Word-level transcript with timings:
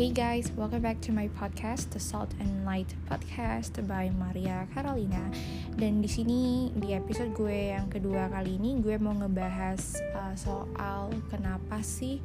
Hey 0.00 0.16
guys, 0.16 0.48
welcome 0.56 0.80
back 0.80 0.96
to 1.04 1.12
my 1.12 1.28
podcast, 1.36 1.92
The 1.92 2.00
Salt 2.00 2.32
and 2.40 2.64
Light 2.64 2.88
Podcast 3.04 3.76
by 3.84 4.08
Maria 4.08 4.64
Carolina. 4.72 5.28
Dan 5.76 6.00
di 6.00 6.08
sini 6.08 6.72
di 6.72 6.96
episode 6.96 7.36
gue 7.36 7.76
yang 7.76 7.92
kedua 7.92 8.32
kali 8.32 8.56
ini 8.56 8.80
gue 8.80 8.96
mau 8.96 9.12
ngebahas 9.12 10.00
uh, 10.16 10.32
soal 10.40 11.12
kenapa 11.28 11.84
sih 11.84 12.16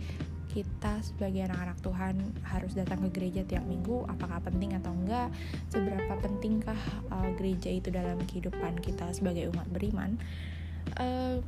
kita 0.55 1.03
sebagai 1.03 1.51
anak-anak 1.51 1.75
Tuhan 1.83 2.15
harus 2.47 2.71
datang 2.79 3.03
ke 3.11 3.19
gereja 3.19 3.43
tiap 3.43 3.67
minggu, 3.67 4.07
apakah 4.07 4.39
penting 4.39 4.71
atau 4.79 4.95
enggak, 4.95 5.27
seberapa 5.67 6.15
pentingkah 6.23 6.79
uh, 7.11 7.27
gereja 7.35 7.75
itu 7.75 7.91
dalam 7.91 8.23
kehidupan 8.23 8.79
kita 8.79 9.11
sebagai 9.11 9.51
umat 9.51 9.67
beriman. 9.67 10.15
Uh, 10.95 11.43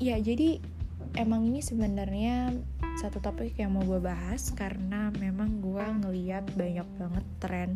ya 0.00 0.16
jadi 0.16 0.64
emang 1.20 1.44
ini 1.44 1.60
sebenarnya 1.60 2.56
satu 2.96 3.20
topik 3.20 3.60
yang 3.60 3.76
mau 3.76 3.84
gue 3.84 4.00
bahas 4.00 4.48
karena 4.56 5.12
memang 5.20 5.60
gue 5.60 5.84
ngeliat 5.84 6.48
banyak 6.56 6.88
banget 6.96 7.26
tren 7.44 7.70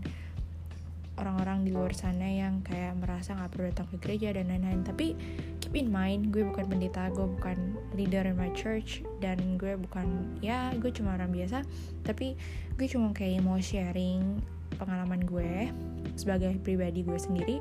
orang-orang 1.20 1.68
di 1.68 1.70
luar 1.76 1.92
sana 1.92 2.24
yang 2.24 2.64
kayak 2.64 2.96
merasa 2.96 3.36
nggak 3.36 3.52
perlu 3.52 3.64
datang 3.68 3.88
ke 3.92 3.96
gereja 4.00 4.32
dan 4.32 4.48
lain-lain. 4.48 4.80
Tapi 4.80 5.12
keep 5.60 5.76
in 5.76 5.92
mind 5.92 6.32
gue 6.32 6.40
bukan 6.48 6.64
pendeta 6.64 7.12
gue 7.12 7.28
bukan 7.36 7.76
leader 7.92 8.24
in 8.24 8.40
my 8.40 8.48
church 8.56 9.04
dan 9.20 9.36
gue 9.60 9.76
bukan 9.76 10.40
ya 10.40 10.72
gue 10.80 10.88
cuma 10.88 11.20
orang 11.20 11.28
biasa. 11.28 11.68
Tapi 12.00 12.32
gue 12.80 12.88
cuma 12.88 13.12
kayak 13.12 13.44
mau 13.44 13.60
sharing 13.60 14.40
pengalaman 14.80 15.20
gue 15.28 15.68
sebagai 16.16 16.56
pribadi 16.64 17.04
gue 17.04 17.20
sendiri 17.20 17.60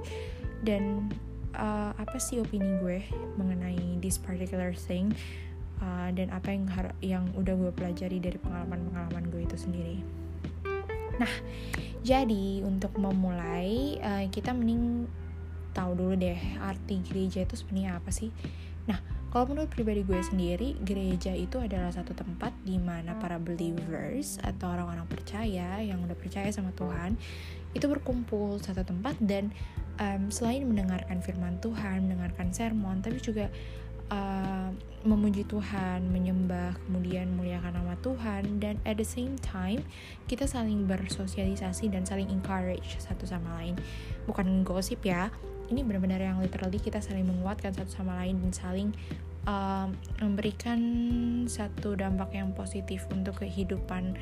dan 0.63 1.12
uh, 1.60 1.91
apa 1.99 2.16
sih 2.16 2.40
opini 2.40 2.80
gue 2.80 3.04
mengenai 3.35 3.99
this 3.99 4.16
particular 4.16 4.71
thing 4.71 5.12
uh, 5.81 6.09
dan 6.13 6.31
apa 6.31 6.53
yang 6.53 6.63
yang 7.01 7.25
udah 7.35 7.53
gue 7.55 7.71
pelajari 7.75 8.20
dari 8.21 8.37
pengalaman-pengalaman 8.40 9.27
gue 9.31 9.41
itu 9.43 9.57
sendiri. 9.57 9.98
Nah, 11.20 11.34
jadi 11.99 12.63
untuk 12.63 12.95
memulai 12.95 13.99
uh, 13.99 14.26
kita 14.31 14.55
mending 14.55 15.07
tahu 15.76 15.91
dulu 15.95 16.13
deh 16.15 16.39
arti 16.63 17.04
gereja 17.04 17.43
itu 17.43 17.59
sebenarnya 17.59 17.99
apa 17.99 18.09
sih. 18.09 18.31
Nah, 18.87 18.98
kalau 19.29 19.54
menurut 19.54 19.70
pribadi 19.70 20.01
gue 20.01 20.17
sendiri, 20.17 20.73
gereja 20.81 21.37
itu 21.37 21.62
adalah 21.62 21.93
satu 21.93 22.17
tempat 22.17 22.49
di 22.65 22.82
mana 22.82 23.13
para 23.21 23.37
believers 23.37 24.41
atau 24.41 24.73
orang-orang 24.73 25.05
percaya 25.05 25.77
yang 25.85 26.01
udah 26.01 26.17
percaya 26.17 26.49
sama 26.49 26.73
Tuhan 26.73 27.13
itu 27.77 27.85
berkumpul 27.85 28.57
satu 28.57 28.82
tempat 28.82 29.13
dan 29.21 29.54
um, 30.01 30.34
selain 30.34 30.65
mendengarkan 30.65 31.21
firman 31.21 31.61
Tuhan, 31.61 32.09
mendengarkan 32.09 32.49
sermon, 32.49 33.05
tapi 33.05 33.21
juga 33.21 33.54
uh, 34.10 34.70
memuji 35.07 35.48
Tuhan, 35.48 36.12
menyembah, 36.12 36.76
kemudian 36.84 37.32
muliakan 37.40 37.79
nama 37.79 37.96
Tuhan 38.04 38.60
dan 38.60 38.76
at 38.84 38.99
the 38.99 39.07
same 39.07 39.40
time 39.40 39.79
kita 40.27 40.43
saling 40.43 40.84
bersosialisasi 40.84 41.88
dan 41.88 42.04
saling 42.04 42.27
encourage 42.27 42.99
satu 42.99 43.24
sama 43.24 43.55
lain. 43.63 43.79
Bukan 44.27 44.68
gosip 44.68 44.99
ya. 45.07 45.32
Ini 45.70 45.85
benar-benar 45.85 46.20
yang 46.20 46.41
literally 46.41 46.82
kita 46.82 46.98
saling 46.99 47.29
menguatkan 47.29 47.71
satu 47.71 47.93
sama 47.93 48.18
lain 48.26 48.41
dan 48.41 48.51
saling 48.51 48.90
uh, 49.46 49.88
memberikan 50.20 50.82
satu 51.46 51.94
dampak 51.94 52.34
yang 52.34 52.51
positif 52.57 53.05
untuk 53.13 53.46
kehidupan 53.46 54.18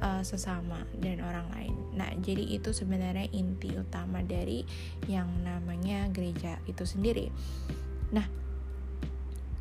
uh, 0.00 0.22
sesama 0.22 0.86
dan 1.02 1.20
orang 1.20 1.50
lain. 1.50 1.74
Nah, 1.98 2.10
jadi 2.22 2.46
itu 2.46 2.70
sebenarnya 2.70 3.26
inti 3.34 3.74
utama 3.74 4.22
dari 4.22 4.62
yang 5.10 5.26
namanya 5.42 6.06
gereja 6.14 6.62
itu 6.70 6.86
sendiri. 6.86 7.28
Nah, 8.14 8.43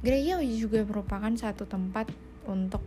Gereja 0.04 0.44
juga 0.44 0.84
merupakan 0.84 1.32
satu 1.32 1.64
tempat 1.64 2.12
untuk 2.44 2.84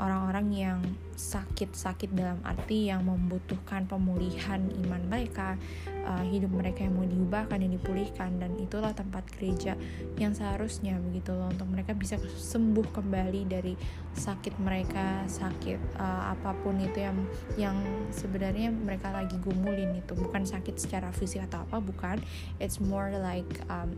orang-orang 0.00 0.46
um, 0.48 0.56
yang 0.56 0.80
sakit-sakit 1.12 2.08
dalam 2.16 2.40
arti 2.40 2.88
yang 2.88 3.04
membutuhkan 3.04 3.84
pemulihan 3.84 4.64
iman 4.84 5.02
mereka, 5.12 5.60
uh, 6.08 6.24
hidup 6.24 6.48
mereka 6.56 6.88
yang 6.88 6.96
mau 6.96 7.04
diubahkan 7.04 7.60
dan 7.60 7.70
dipulihkan 7.70 8.30
dan 8.40 8.56
itulah 8.56 8.96
tempat 8.96 9.28
gereja 9.36 9.76
yang 10.16 10.32
seharusnya 10.32 10.96
begitu 10.98 11.36
loh 11.36 11.52
untuk 11.52 11.68
mereka 11.68 11.92
bisa 11.92 12.16
sembuh 12.18 12.96
kembali 12.96 13.42
dari 13.44 13.76
sakit 14.16 14.56
mereka, 14.56 15.28
sakit 15.28 16.00
uh, 16.00 16.32
apa 16.32 16.56
pun 16.64 16.80
itu 16.80 17.04
yang 17.04 17.18
yang 17.60 17.76
sebenarnya 18.08 18.72
mereka 18.72 19.12
lagi 19.12 19.36
gumulin 19.36 20.00
itu. 20.00 20.16
Bukan 20.16 20.48
sakit 20.48 20.80
secara 20.80 21.12
fisik 21.12 21.44
atau 21.52 21.60
apa 21.68 21.76
bukan, 21.76 22.16
it's 22.56 22.80
more 22.80 23.12
like 23.20 23.48
um, 23.68 23.92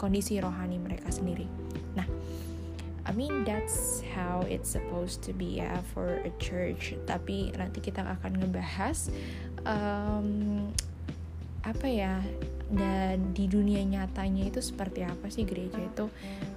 kondisi 0.00 0.40
rohani 0.40 0.80
mereka 0.80 1.12
sendiri. 1.12 1.44
Nah, 1.92 2.08
I 3.04 3.12
mean 3.12 3.44
that's 3.44 4.00
how 4.16 4.40
it's 4.48 4.72
supposed 4.72 5.20
to 5.28 5.36
be 5.36 5.60
ya 5.60 5.84
for 5.92 6.24
a 6.24 6.32
church. 6.40 6.96
Tapi 7.04 7.52
nanti 7.52 7.84
kita 7.84 8.00
akan 8.00 8.40
ngebahas 8.40 9.12
um, 9.68 10.72
apa 11.60 11.84
ya 11.84 12.24
dan 12.72 13.34
di 13.36 13.50
dunia 13.50 13.84
nyatanya 13.84 14.48
itu 14.48 14.64
seperti 14.64 15.04
apa 15.04 15.28
sih 15.28 15.44
gereja 15.44 15.76
itu 15.76 16.06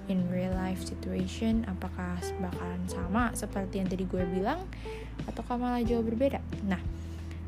in 0.08 0.24
real 0.32 0.54
life 0.56 0.80
situation 0.80 1.66
apakah 1.68 2.16
bakalan 2.40 2.82
sama 2.88 3.34
seperti 3.36 3.84
yang 3.84 3.88
tadi 3.90 4.08
gue 4.08 4.24
bilang 4.32 4.64
atau 5.28 5.44
malah 5.58 5.84
jauh 5.84 6.00
berbeda 6.00 6.40
nah 6.64 6.80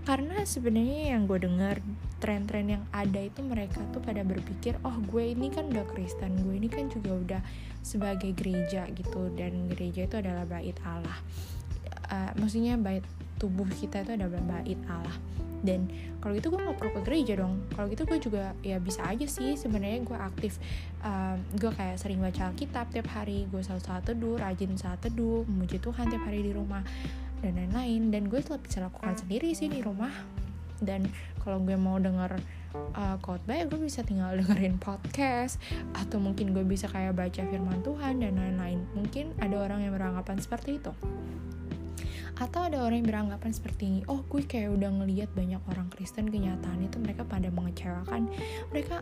karena 0.04 0.44
sebenarnya 0.44 1.16
yang 1.16 1.24
gue 1.24 1.38
dengar 1.40 1.80
tren-tren 2.16 2.80
yang 2.80 2.84
ada 2.96 3.20
itu 3.20 3.44
mereka 3.44 3.84
tuh 3.92 4.00
pada 4.00 4.24
berpikir 4.24 4.80
oh 4.88 4.96
gue 5.12 5.36
ini 5.36 5.52
kan 5.52 5.68
udah 5.68 5.84
Kristen 5.92 6.32
gue 6.48 6.56
ini 6.56 6.68
kan 6.72 6.88
juga 6.88 7.12
udah 7.12 7.40
sebagai 7.86 8.34
gereja 8.34 8.90
gitu. 8.90 9.30
Dan 9.38 9.70
gereja 9.70 10.10
itu 10.10 10.16
adalah 10.18 10.42
bait 10.42 10.74
Allah. 10.82 11.18
Uh, 12.10 12.30
maksudnya 12.42 12.74
bait 12.74 13.06
tubuh 13.38 13.66
kita 13.70 14.02
itu 14.02 14.18
adalah 14.18 14.42
bait 14.42 14.80
Allah. 14.90 15.14
Dan 15.62 15.86
kalau 16.18 16.34
gitu 16.34 16.50
gue 16.52 16.60
nggak 16.60 16.78
perlu 16.78 16.92
ke 16.98 17.02
gereja 17.06 17.32
dong. 17.38 17.62
Kalau 17.70 17.86
gitu 17.86 18.02
gue 18.02 18.18
juga 18.18 18.44
ya 18.66 18.82
bisa 18.82 19.06
aja 19.06 19.26
sih 19.30 19.54
sebenarnya 19.54 20.02
gue 20.02 20.18
aktif. 20.18 20.58
Uh, 21.06 21.38
gue 21.54 21.70
kayak 21.70 22.02
sering 22.02 22.18
baca 22.18 22.50
Alkitab 22.50 22.90
tiap 22.90 23.06
hari 23.14 23.46
gue 23.46 23.62
selalu 23.62 23.82
saat 23.86 24.02
teduh 24.02 24.34
rajin 24.34 24.74
saat 24.74 24.98
teduh 24.98 25.46
memuji 25.46 25.78
Tuhan 25.78 26.10
tiap 26.10 26.26
hari 26.26 26.42
di 26.42 26.50
rumah 26.50 26.82
dan 27.38 27.54
lain-lain. 27.54 28.10
Dan 28.10 28.26
gue 28.26 28.42
bisa 28.42 28.82
lakukan 28.82 29.14
sendiri 29.14 29.54
sih 29.54 29.70
di 29.70 29.78
rumah. 29.78 30.10
Dan 30.76 31.08
kalau 31.46 31.62
gue 31.62 31.78
mau 31.78 32.02
denger 32.02 32.42
uh, 32.98 33.16
khotbah 33.22 33.54
ya 33.54 33.64
gue 33.70 33.78
bisa 33.78 34.02
tinggal 34.02 34.34
dengerin 34.42 34.82
podcast. 34.82 35.62
Atau 35.94 36.18
mungkin 36.18 36.50
gue 36.50 36.66
bisa 36.66 36.90
kayak 36.90 37.14
baca 37.14 37.46
firman 37.46 37.86
Tuhan 37.86 38.18
dan 38.18 38.34
lain-lain. 38.34 38.82
Mungkin 38.98 39.38
ada 39.38 39.62
orang 39.62 39.86
yang 39.86 39.94
beranggapan 39.94 40.42
seperti 40.42 40.82
itu. 40.82 40.90
Atau 42.36 42.66
ada 42.66 42.82
orang 42.82 43.00
yang 43.00 43.08
beranggapan 43.08 43.54
seperti 43.54 43.82
ini 43.88 44.00
oh 44.12 44.20
gue 44.28 44.44
kayak 44.44 44.74
udah 44.76 44.90
ngeliat 44.92 45.30
banyak 45.32 45.62
orang 45.72 45.88
Kristen 45.88 46.28
kenyataan 46.28 46.82
itu 46.82 46.98
mereka 46.98 47.22
pada 47.22 47.48
mengecewakan. 47.54 48.26
Mereka 48.74 49.00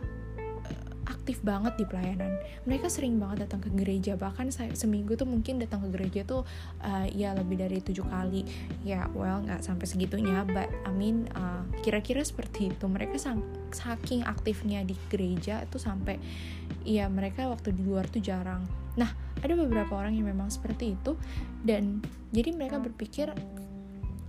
aktif 1.05 1.41
banget 1.45 1.77
di 1.77 1.85
pelayanan. 1.85 2.37
Mereka 2.65 2.89
sering 2.89 3.21
banget 3.21 3.45
datang 3.45 3.61
ke 3.61 3.69
gereja, 3.73 4.17
bahkan 4.17 4.49
saya, 4.49 4.73
seminggu 4.73 5.13
tuh 5.13 5.29
mungkin 5.29 5.61
datang 5.61 5.85
ke 5.85 5.89
gereja 5.93 6.21
tuh 6.25 6.43
uh, 6.81 7.05
ya 7.09 7.33
lebih 7.37 7.61
dari 7.61 7.81
tujuh 7.81 8.05
kali. 8.09 8.45
Ya, 8.81 9.05
well 9.13 9.41
nggak 9.45 9.61
sampai 9.61 9.85
segitunya, 9.85 10.41
but 10.49 10.69
I 10.85 10.91
mean 10.91 11.29
uh, 11.37 11.61
kira-kira 11.85 12.25
seperti 12.25 12.73
itu. 12.73 12.85
Mereka 12.89 13.21
saking 13.73 14.25
aktifnya 14.25 14.81
di 14.81 14.97
gereja 15.09 15.61
itu 15.61 15.77
sampai 15.77 16.17
ya 16.81 17.05
mereka 17.09 17.45
waktu 17.49 17.73
di 17.73 17.85
luar 17.85 18.09
tuh 18.09 18.21
jarang. 18.21 18.65
Nah, 18.95 19.11
ada 19.43 19.53
beberapa 19.53 19.93
orang 19.99 20.15
yang 20.17 20.31
memang 20.31 20.49
seperti 20.49 20.95
itu 20.95 21.19
dan 21.61 22.01
jadi 22.33 22.55
mereka 22.55 22.81
berpikir 22.81 23.29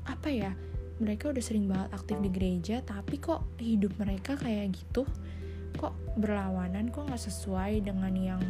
apa 0.05 0.29
ya? 0.29 0.53
Mereka 0.97 1.29
udah 1.29 1.45
sering 1.45 1.69
banget 1.69 1.93
aktif 1.93 2.17
di 2.25 2.33
gereja, 2.33 2.81
tapi 2.81 3.21
kok 3.21 3.45
hidup 3.61 3.93
mereka 4.01 4.33
kayak 4.41 4.73
gitu 4.73 5.05
kok 5.77 5.95
berlawanan 6.17 6.91
kok 6.91 7.07
nggak 7.07 7.21
sesuai 7.21 7.85
dengan 7.85 8.13
yang 8.17 8.43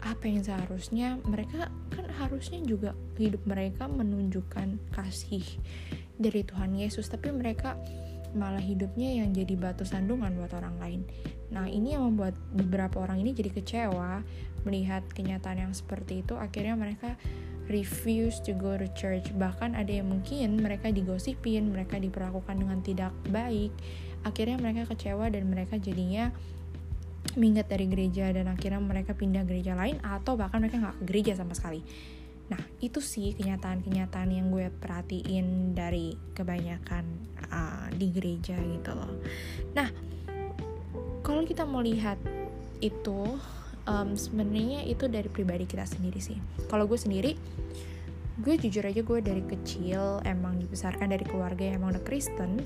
apa 0.00 0.24
yang 0.24 0.40
seharusnya 0.40 1.20
mereka 1.28 1.68
kan 1.92 2.08
harusnya 2.24 2.60
juga 2.64 2.96
hidup 3.20 3.44
mereka 3.44 3.84
menunjukkan 3.84 4.80
kasih 4.96 5.44
dari 6.16 6.40
Tuhan 6.44 6.72
Yesus 6.76 7.08
tapi 7.12 7.28
mereka 7.32 7.76
malah 8.32 8.62
hidupnya 8.62 9.10
yang 9.10 9.34
jadi 9.34 9.58
batu 9.58 9.82
sandungan 9.82 10.30
buat 10.38 10.54
orang 10.54 10.76
lain. 10.78 11.00
Nah, 11.50 11.66
ini 11.66 11.98
yang 11.98 12.06
membuat 12.06 12.38
beberapa 12.54 13.02
orang 13.02 13.26
ini 13.26 13.34
jadi 13.34 13.50
kecewa 13.50 14.22
melihat 14.62 15.02
kenyataan 15.10 15.66
yang 15.66 15.74
seperti 15.74 16.22
itu. 16.22 16.38
Akhirnya 16.38 16.78
mereka 16.78 17.18
refuse 17.66 18.38
to 18.42 18.54
go 18.54 18.78
to 18.78 18.86
church. 18.94 19.30
Bahkan 19.34 19.74
ada 19.74 19.90
yang 19.90 20.10
mungkin 20.10 20.62
mereka 20.62 20.94
digosipin, 20.94 21.74
mereka 21.74 21.98
diperlakukan 21.98 22.54
dengan 22.54 22.78
tidak 22.82 23.12
baik. 23.30 23.74
Akhirnya 24.22 24.62
mereka 24.62 24.86
kecewa 24.94 25.26
dan 25.32 25.50
mereka 25.50 25.80
jadinya 25.80 26.30
minggat 27.38 27.70
dari 27.70 27.86
gereja 27.86 28.30
dan 28.34 28.50
akhirnya 28.50 28.82
mereka 28.82 29.14
pindah 29.14 29.46
gereja 29.46 29.76
lain 29.78 29.98
atau 30.02 30.34
bahkan 30.34 30.62
mereka 30.62 30.80
nggak 30.82 30.96
ke 31.02 31.04
gereja 31.06 31.32
sama 31.38 31.54
sekali. 31.54 31.82
Nah 32.50 32.58
itu 32.82 32.98
sih 32.98 33.36
kenyataan-kenyataan 33.38 34.30
yang 34.34 34.50
gue 34.50 34.72
perhatiin 34.74 35.76
dari 35.76 36.18
kebanyakan 36.34 37.04
uh, 37.50 37.86
di 37.94 38.10
gereja 38.10 38.58
gitu 38.58 38.90
loh. 38.94 39.22
Nah 39.76 39.88
kalau 41.22 41.46
kita 41.46 41.62
mau 41.62 41.78
lihat 41.78 42.18
itu 42.82 43.38
um, 43.86 44.08
sebenarnya 44.18 44.82
itu 44.88 45.06
dari 45.06 45.30
pribadi 45.30 45.68
kita 45.68 45.86
sendiri 45.86 46.18
sih. 46.18 46.38
Kalau 46.66 46.90
gue 46.90 46.98
sendiri 46.98 47.38
gue 48.40 48.54
jujur 48.56 48.84
aja 48.84 49.00
gue 49.04 49.18
dari 49.20 49.44
kecil 49.44 50.24
emang 50.24 50.56
dibesarkan 50.56 51.12
dari 51.12 51.24
keluarga 51.28 51.62
yang 51.68 51.84
emang 51.84 51.96
udah 51.96 52.04
Kristen. 52.04 52.60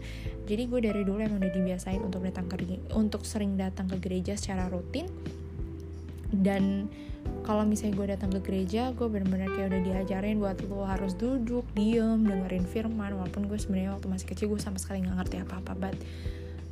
Jadi 0.47 0.63
gue 0.71 0.81
dari 0.81 1.03
dulu 1.03 1.19
emang 1.19 1.43
udah 1.43 1.53
dibiasain 1.53 2.01
untuk 2.01 2.23
datang 2.23 2.47
ke 2.47 2.57
untuk 2.95 3.27
sering 3.27 3.59
datang 3.59 3.91
ke 3.91 3.99
gereja 3.99 4.39
secara 4.39 4.71
rutin. 4.71 5.11
Dan 6.35 6.89
kalau 7.47 7.63
misalnya 7.67 7.95
gue 7.99 8.07
datang 8.17 8.31
ke 8.39 8.41
gereja 8.43 8.95
gue 8.95 9.07
bener-bener 9.07 9.51
kayak 9.53 9.69
udah 9.75 9.83
diajarin 9.83 10.41
buat 10.41 10.59
lo 10.67 10.87
harus 10.87 11.19
duduk 11.19 11.67
diem 11.75 12.23
dengerin 12.23 12.65
firman. 12.65 13.19
Walaupun 13.19 13.51
gue 13.51 13.59
sebenarnya 13.59 13.99
waktu 13.99 14.07
masih 14.07 14.27
kecil 14.31 14.47
gue 14.55 14.61
sama 14.63 14.79
sekali 14.79 15.03
nggak 15.03 15.27
ngerti 15.27 15.37
apa-apa 15.43 15.73
but 15.75 15.97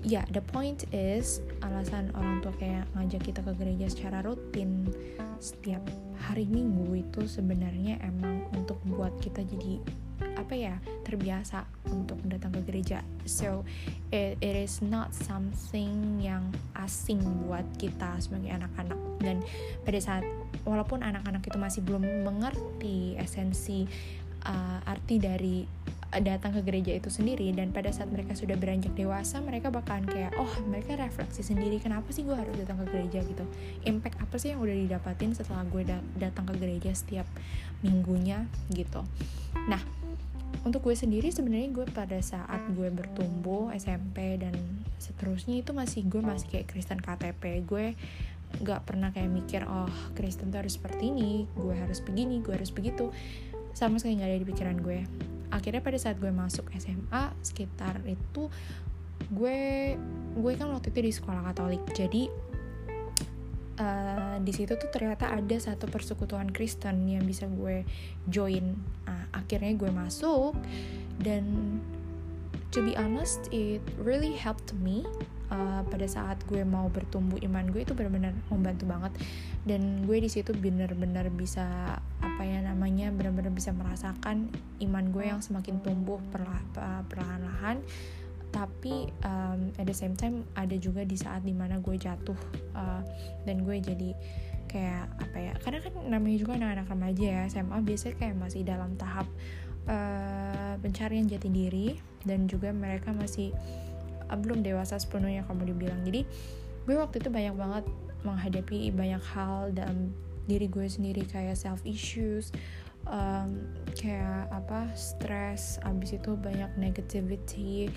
ya 0.03 0.23
yeah, 0.23 0.25
the 0.35 0.43
point 0.43 0.83
is 0.91 1.39
alasan 1.63 2.11
orang 2.19 2.43
tua 2.43 2.51
kayak 2.59 2.91
ngajak 2.99 3.23
kita 3.23 3.41
ke 3.47 3.53
gereja 3.55 3.87
secara 3.87 4.19
rutin 4.27 4.91
setiap 5.39 5.83
hari 6.27 6.47
minggu 6.47 7.03
itu 7.03 7.27
sebenarnya 7.27 7.99
emang 8.03 8.47
untuk 8.55 8.79
buat 8.87 9.15
kita 9.23 9.43
jadi 9.47 9.79
apa 10.39 10.55
ya 10.55 10.75
terbiasa 11.03 11.67
untuk 11.91 12.19
datang 12.25 12.55
ke 12.57 12.61
gereja. 12.65 13.03
So 13.29 13.67
it, 14.15 14.39
it 14.41 14.57
is 14.57 14.81
not 14.81 15.13
something 15.13 16.23
yang 16.23 16.51
asing 16.79 17.21
buat 17.47 17.67
kita 17.77 18.17
sebagai 18.23 18.55
anak-anak. 18.55 18.99
Dan 19.21 19.43
pada 19.83 19.99
saat 19.99 20.25
walaupun 20.63 21.03
anak-anak 21.03 21.43
itu 21.47 21.59
masih 21.59 21.81
belum 21.85 22.27
mengerti 22.27 23.19
esensi 23.19 23.85
uh, 24.47 24.79
arti 24.87 25.17
dari 25.19 25.67
datang 26.21 26.53
ke 26.53 26.61
gereja 26.61 26.93
itu 26.93 27.09
sendiri 27.09 27.49
dan 27.57 27.73
pada 27.73 27.89
saat 27.89 28.13
mereka 28.13 28.37
sudah 28.37 28.53
beranjak 28.61 28.93
dewasa 28.93 29.41
mereka 29.41 29.73
bakalan 29.73 30.05
kayak 30.05 30.37
oh 30.37 30.53
mereka 30.69 31.01
refleksi 31.01 31.41
sendiri 31.41 31.81
kenapa 31.81 32.13
sih 32.13 32.21
gue 32.21 32.37
harus 32.37 32.53
datang 32.61 32.85
ke 32.85 32.87
gereja? 32.93 33.25
gitu. 33.25 33.45
Impact 33.89 34.21
apa 34.21 34.37
sih 34.37 34.53
yang 34.53 34.61
udah 34.61 34.77
didapatin 34.77 35.33
setelah 35.33 35.65
gue 35.65 35.89
da 35.89 36.05
datang 36.21 36.45
ke 36.53 36.55
gereja 36.61 36.93
setiap 36.93 37.25
minggunya 37.81 38.45
gitu. 38.77 39.01
Nah 39.73 39.81
untuk 40.69 40.85
gue 40.85 40.93
sendiri 40.93 41.33
sebenarnya 41.33 41.73
gue 41.73 41.87
pada 41.89 42.21
saat 42.21 42.61
gue 42.77 42.93
bertumbuh 42.93 43.73
SMP 43.73 44.37
dan 44.37 44.53
seterusnya 45.01 45.65
itu 45.65 45.73
masih 45.73 46.05
gue 46.05 46.21
masih 46.21 46.47
kayak 46.53 46.69
Kristen 46.69 47.01
KTP 47.01 47.65
gue 47.65 47.97
gak 48.61 48.85
pernah 48.85 49.09
kayak 49.17 49.33
mikir 49.33 49.65
oh 49.65 49.89
Kristen 50.13 50.53
tuh 50.53 50.61
harus 50.61 50.77
seperti 50.77 51.09
ini 51.09 51.49
gue 51.57 51.73
harus 51.73 52.05
begini 52.05 52.45
gue 52.45 52.53
harus 52.53 52.69
begitu. 52.69 53.09
Sama 53.73 53.97
sekali 53.97 54.21
nggak 54.21 54.29
ada 54.29 54.39
di 54.45 54.49
pikiran 54.53 54.77
gue 54.85 55.01
akhirnya 55.53 55.85
pada 55.85 56.01
saat 56.01 56.17
gue 56.17 56.33
masuk 56.33 56.73
SMA 56.81 57.37
sekitar 57.45 58.01
itu 58.09 58.49
gue 59.29 59.95
gue 60.35 60.53
kan 60.57 60.73
waktu 60.73 60.89
itu 60.91 61.01
di 61.05 61.13
sekolah 61.13 61.45
Katolik. 61.53 61.85
Jadi 61.93 62.27
uh, 63.79 64.37
di 64.41 64.53
situ 64.53 64.73
tuh 64.75 64.91
ternyata 64.91 65.31
ada 65.31 65.57
satu 65.61 65.87
persekutuan 65.87 66.51
Kristen 66.51 67.05
yang 67.07 67.29
bisa 67.29 67.47
gue 67.47 67.85
join. 68.27 68.75
Nah, 69.05 69.29
akhirnya 69.37 69.77
gue 69.77 69.91
masuk 69.93 70.57
dan 71.21 71.45
to 72.73 72.81
be 72.81 72.97
honest 72.97 73.53
it 73.53 73.85
really 74.01 74.33
helped 74.33 74.73
me 74.81 75.05
uh, 75.53 75.83
pada 75.85 76.07
saat 76.09 76.41
gue 76.49 76.65
mau 76.65 76.89
bertumbuh 76.89 77.37
iman 77.45 77.69
gue 77.69 77.85
itu 77.85 77.93
benar-benar 77.93 78.33
membantu 78.49 78.85
banget. 78.89 79.13
Dan 79.69 80.09
gue 80.09 80.19
di 80.19 80.31
situ 80.33 80.57
benar-benar 80.57 81.29
bisa 81.31 82.01
apa 82.25 82.43
ya 82.43 82.65
namanya 82.65 83.13
benar-benar 83.13 83.53
bisa 83.53 83.71
merasakan 83.71 84.49
iman 84.81 85.05
gue 85.13 85.25
yang 85.29 85.45
semakin 85.45 85.79
tumbuh 85.85 86.19
perlahan-lahan. 86.33 87.85
Tapi 88.53 89.09
um, 89.25 89.73
at 89.81 89.89
the 89.89 89.97
same 89.97 90.17
time 90.17 90.45
ada 90.57 90.77
juga 90.77 91.05
di 91.05 91.17
saat 91.17 91.45
di 91.45 91.57
mana 91.57 91.81
gue 91.81 91.97
jatuh 91.97 92.37
uh, 92.77 93.01
dan 93.49 93.65
gue 93.65 93.81
jadi 93.81 94.13
kayak 94.73 95.05
apa 95.21 95.37
ya 95.37 95.53
karena 95.61 95.79
kan 95.85 95.95
namanya 96.09 96.37
juga 96.41 96.53
anak-anak 96.57 96.89
remaja 96.89 97.27
ya 97.29 97.43
SMA 97.53 97.77
biasanya 97.85 98.17
kayak 98.17 98.37
masih 98.41 98.61
dalam 98.65 98.97
tahap 98.97 99.29
uh, 99.89 100.75
pencarian 100.81 101.29
jati 101.29 101.49
diri. 101.49 101.89
Dan 102.23 102.47
juga 102.47 102.71
mereka 102.71 103.11
masih 103.11 103.51
belum 104.31 104.63
dewasa 104.63 104.99
sepenuhnya 104.99 105.47
kamu 105.47 105.75
dibilang. 105.75 106.01
Jadi 106.07 106.27
gue 106.87 106.97
waktu 106.99 107.23
itu 107.23 107.29
banyak 107.31 107.55
banget 107.55 107.85
menghadapi 108.23 108.91
banyak 108.95 109.23
hal 109.35 109.71
dalam 109.75 110.15
diri 110.47 110.67
gue 110.67 110.87
sendiri 110.87 111.23
kayak 111.27 111.55
self 111.55 111.83
issues 111.87 112.51
um, 113.07 113.67
kayak 113.95 114.51
apa 114.51 114.91
stress 114.95 115.79
abis 115.87 116.19
itu 116.19 116.35
banyak 116.39 116.71
negativity 116.79 117.91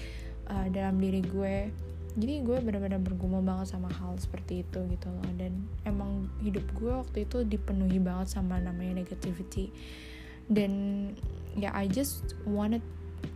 uh, 0.49 0.67
dalam 0.69 0.97
diri 0.97 1.21
gue. 1.25 1.69
Jadi 2.15 2.47
gue 2.47 2.57
benar-benar 2.63 3.03
bergumul 3.03 3.43
banget 3.43 3.75
sama 3.75 3.91
hal 3.91 4.15
seperti 4.15 4.63
itu 4.63 4.79
gitu 4.87 5.07
loh. 5.11 5.29
Dan 5.35 5.67
emang 5.83 6.31
hidup 6.39 6.63
gue 6.79 6.93
waktu 6.95 7.27
itu 7.27 7.43
dipenuhi 7.43 7.99
banget 7.99 8.31
sama 8.31 8.55
namanya 8.63 9.03
negativity. 9.03 9.67
Dan 10.47 10.71
ya 11.59 11.69
yeah, 11.69 11.73
I 11.75 11.91
just 11.91 12.39
wanted 12.47 12.85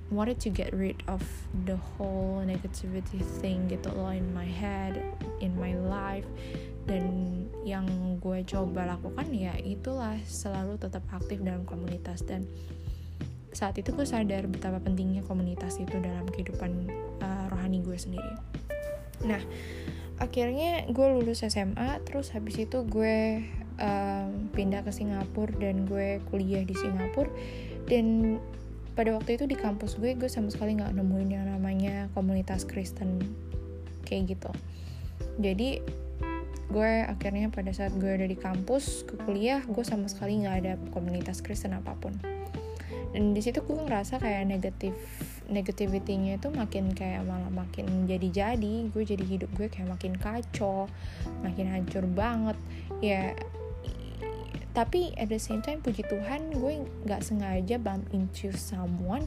wanted 0.09 0.41
to 0.41 0.49
get 0.49 0.73
rid 0.73 1.01
of 1.05 1.21
the 1.65 1.77
whole 1.77 2.41
negativity 2.41 3.21
thing 3.41 3.69
gitu 3.69 3.93
loh 3.93 4.09
in 4.09 4.25
my 4.33 4.45
head 4.45 4.97
in 5.39 5.53
my 5.57 5.77
life? 5.77 6.25
Dan 6.89 7.45
yang 7.61 7.85
gue 8.17 8.41
coba 8.49 8.89
lakukan 8.97 9.29
ya 9.29 9.53
itulah 9.61 10.17
selalu 10.25 10.81
tetap 10.81 11.05
aktif 11.13 11.41
dalam 11.45 11.61
komunitas. 11.69 12.25
Dan 12.25 12.49
saat 13.53 13.77
itu 13.77 13.93
gue 13.93 14.05
sadar 14.05 14.45
betapa 14.45 14.77
pentingnya 14.81 15.25
komunitas 15.25 15.81
itu 15.81 15.97
dalam 16.01 16.25
kehidupan 16.29 16.89
uh, 17.21 17.45
rohani 17.49 17.81
gue 17.81 17.97
sendiri. 17.97 18.33
Nah 19.25 19.41
akhirnya 20.19 20.85
gue 20.91 21.07
lulus 21.15 21.47
SMA 21.47 22.03
terus 22.03 22.35
habis 22.35 22.59
itu 22.59 22.83
gue 22.85 23.45
um, 23.79 24.51
pindah 24.51 24.83
ke 24.83 24.91
Singapura 24.93 25.55
dan 25.57 25.87
gue 25.89 26.21
kuliah 26.29 26.61
di 26.61 26.75
Singapura. 26.77 27.31
Dan 27.89 28.37
pada 28.93 29.15
waktu 29.15 29.39
itu 29.39 29.45
di 29.45 29.55
kampus 29.57 29.97
gue 29.97 30.15
gue 30.15 30.29
sama 30.29 30.49
sekali 30.51 30.77
nggak 30.77 30.95
nemuin 30.95 31.29
yang 31.29 31.45
namanya 31.47 32.07
komunitas 32.13 32.65
Kristen 32.65 33.21
kayak 34.05 34.35
gitu. 34.37 34.51
Jadi 35.39 35.79
gue 36.69 36.91
akhirnya 37.09 37.49
pada 37.49 37.73
saat 37.73 37.97
gue 37.97 38.09
ada 38.09 38.29
di 38.29 38.37
kampus 38.37 39.01
ke 39.09 39.17
kuliah 39.25 39.65
gue 39.65 39.81
sama 39.81 40.05
sekali 40.05 40.45
nggak 40.45 40.55
ada 40.65 40.73
komunitas 40.93 41.41
Kristen 41.41 41.73
apa 41.73 41.97
pun. 41.97 42.13
Dan 43.09 43.33
di 43.33 43.41
situ 43.41 43.65
gue 43.65 43.73
ngerasa 43.73 44.21
kayak 44.21 44.45
negatif 44.45 44.93
negativity-nya 45.49 46.37
itu 46.37 46.53
makin 46.53 46.93
kayak 46.93 47.25
malah 47.25 47.49
makin 47.49 48.05
jadi-jadi. 48.05 48.93
Gue 48.93 49.03
jadi 49.05 49.25
hidup 49.25 49.49
gue 49.57 49.65
kayak 49.65 49.89
makin 49.89 50.13
kacau 50.17 50.85
makin 51.41 51.73
hancur 51.73 52.05
banget. 52.05 52.57
Ya 53.01 53.33
tapi 54.71 55.11
at 55.17 55.27
the 55.29 55.41
same 55.41 55.65
time 55.65 55.81
puji 55.81 56.05
Tuhan 56.05 56.53
gue 56.53 56.85
nggak 57.07 57.21
sengaja 57.25 57.81
bump 57.81 58.05
into 58.13 58.53
someone 58.53 59.25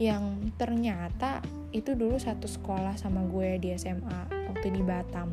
yang 0.00 0.50
ternyata 0.58 1.44
itu 1.70 1.94
dulu 1.94 2.18
satu 2.18 2.50
sekolah 2.50 2.98
sama 2.98 3.22
gue 3.28 3.60
di 3.62 3.70
SMA 3.78 4.50
waktu 4.50 4.66
di 4.74 4.82
Batam. 4.82 5.30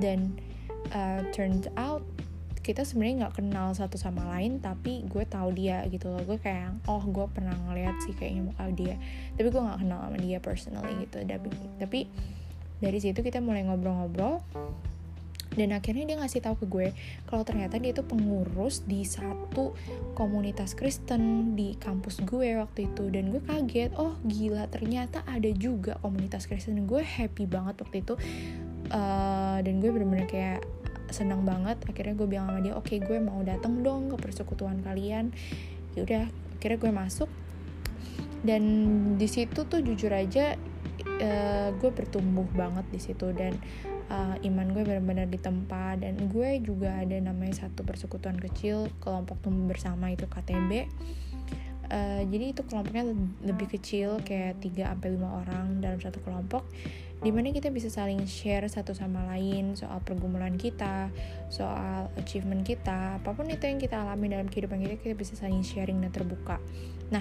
Dan 0.00 0.34
uh, 0.90 1.22
turned 1.30 1.70
out 1.76 2.02
kita 2.60 2.84
sebenarnya 2.84 3.26
nggak 3.26 3.40
kenal 3.40 3.72
satu 3.72 3.96
sama 3.96 4.26
lain 4.36 4.60
tapi 4.60 5.06
gue 5.06 5.24
tahu 5.28 5.54
dia 5.54 5.84
gitu 5.88 6.10
loh. 6.10 6.26
Gue 6.26 6.42
kayak 6.42 6.74
oh 6.90 7.00
gue 7.06 7.26
pernah 7.30 7.54
ngeliat 7.68 8.02
sih 8.02 8.16
kayaknya 8.16 8.50
muka 8.50 8.64
dia. 8.74 8.96
Tapi 9.38 9.46
gue 9.46 9.62
nggak 9.62 9.80
kenal 9.84 9.98
sama 10.02 10.18
dia 10.18 10.38
personally 10.42 10.92
gitu 11.06 11.22
tapi 11.78 12.10
dari 12.80 12.96
situ 12.96 13.20
kita 13.20 13.44
mulai 13.44 13.62
ngobrol-ngobrol 13.68 14.40
dan 15.50 15.74
akhirnya 15.74 16.06
dia 16.06 16.16
ngasih 16.22 16.46
tahu 16.46 16.62
ke 16.62 16.66
gue 16.70 16.88
kalau 17.26 17.42
ternyata 17.42 17.74
dia 17.82 17.90
itu 17.90 18.06
pengurus 18.06 18.86
di 18.86 19.02
satu 19.02 19.74
komunitas 20.14 20.78
Kristen 20.78 21.54
di 21.58 21.74
kampus 21.74 22.22
gue 22.22 22.54
waktu 22.54 22.86
itu. 22.86 23.10
Dan 23.10 23.34
gue 23.34 23.42
kaget 23.42 23.90
oh 23.98 24.14
gila 24.22 24.70
ternyata 24.70 25.26
ada 25.26 25.50
juga 25.50 25.98
komunitas 25.98 26.46
Kristen. 26.46 26.86
Gue 26.86 27.02
happy 27.02 27.50
banget 27.50 27.82
waktu 27.82 28.06
itu. 28.06 28.14
Uh, 28.90 29.58
dan 29.62 29.78
gue 29.82 29.90
bener-bener 29.90 30.30
kayak 30.30 30.62
senang 31.10 31.42
banget. 31.42 31.82
Akhirnya 31.90 32.14
gue 32.14 32.28
bilang 32.30 32.46
sama 32.46 32.62
dia 32.62 32.74
oke 32.78 32.86
okay, 32.86 32.98
gue 33.02 33.18
mau 33.18 33.42
datang 33.42 33.82
dong 33.82 34.14
ke 34.14 34.16
persekutuan 34.22 34.78
kalian. 34.86 35.34
Yaudah 35.98 36.30
akhirnya 36.62 36.78
gue 36.78 36.92
masuk. 36.94 37.30
Dan 38.46 38.62
di 39.18 39.26
situ 39.26 39.66
tuh 39.66 39.82
jujur 39.82 40.14
aja 40.14 40.54
uh, 41.20 41.68
gue 41.74 41.90
bertumbuh 41.90 42.46
banget 42.54 42.86
di 42.94 43.02
situ. 43.02 43.34
Dan 43.34 43.58
iman 44.42 44.66
gue 44.74 44.82
benar-benar 44.82 45.30
ditempa 45.30 45.98
dan 46.02 46.18
gue 46.26 46.58
juga 46.66 46.98
ada 46.98 47.14
namanya 47.22 47.66
satu 47.66 47.86
persekutuan 47.86 48.36
kecil 48.42 48.90
kelompok 48.98 49.38
tumbuh 49.38 49.70
bersama 49.70 50.10
itu 50.10 50.26
KTB 50.26 50.90
uh, 51.90 52.22
jadi 52.26 52.44
itu 52.50 52.62
kelompoknya 52.66 53.06
lebih 53.46 53.70
kecil 53.70 54.18
kayak 54.26 54.58
3 54.58 54.90
sampai 54.90 55.08
lima 55.14 55.42
orang 55.46 55.78
dalam 55.78 56.02
satu 56.02 56.18
kelompok 56.26 56.66
di 57.20 57.28
mana 57.28 57.52
kita 57.52 57.68
bisa 57.68 57.92
saling 57.92 58.24
share 58.24 58.64
satu 58.64 58.96
sama 58.96 59.20
lain 59.36 59.76
soal 59.76 60.00
pergumulan 60.00 60.56
kita, 60.56 61.12
soal 61.52 62.08
achievement 62.16 62.64
kita, 62.64 63.20
apa 63.20 63.36
pun 63.36 63.44
itu 63.52 63.60
yang 63.68 63.76
kita 63.76 64.00
alami 64.00 64.32
dalam 64.32 64.48
kehidupan 64.48 64.80
kita, 64.80 64.96
kita 64.96 65.16
bisa 65.20 65.36
saling 65.36 65.60
sharing 65.60 66.00
dan 66.00 66.08
terbuka. 66.16 66.56
Nah, 67.12 67.20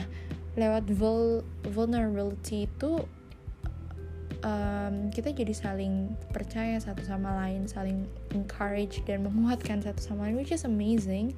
lewat 0.55 0.87
vul 0.87 1.43
vulnerability 1.67 2.71
itu 2.71 3.03
um, 4.43 5.09
kita 5.11 5.31
jadi 5.35 5.53
saling 5.55 6.15
percaya 6.31 6.79
satu 6.79 7.03
sama 7.03 7.35
lain, 7.45 7.67
saling 7.67 8.07
encourage 8.35 9.03
dan 9.03 9.23
menguatkan 9.25 9.83
satu 9.83 9.99
sama 9.99 10.27
lain, 10.27 10.39
which 10.39 10.53
is 10.53 10.63
amazing. 10.67 11.35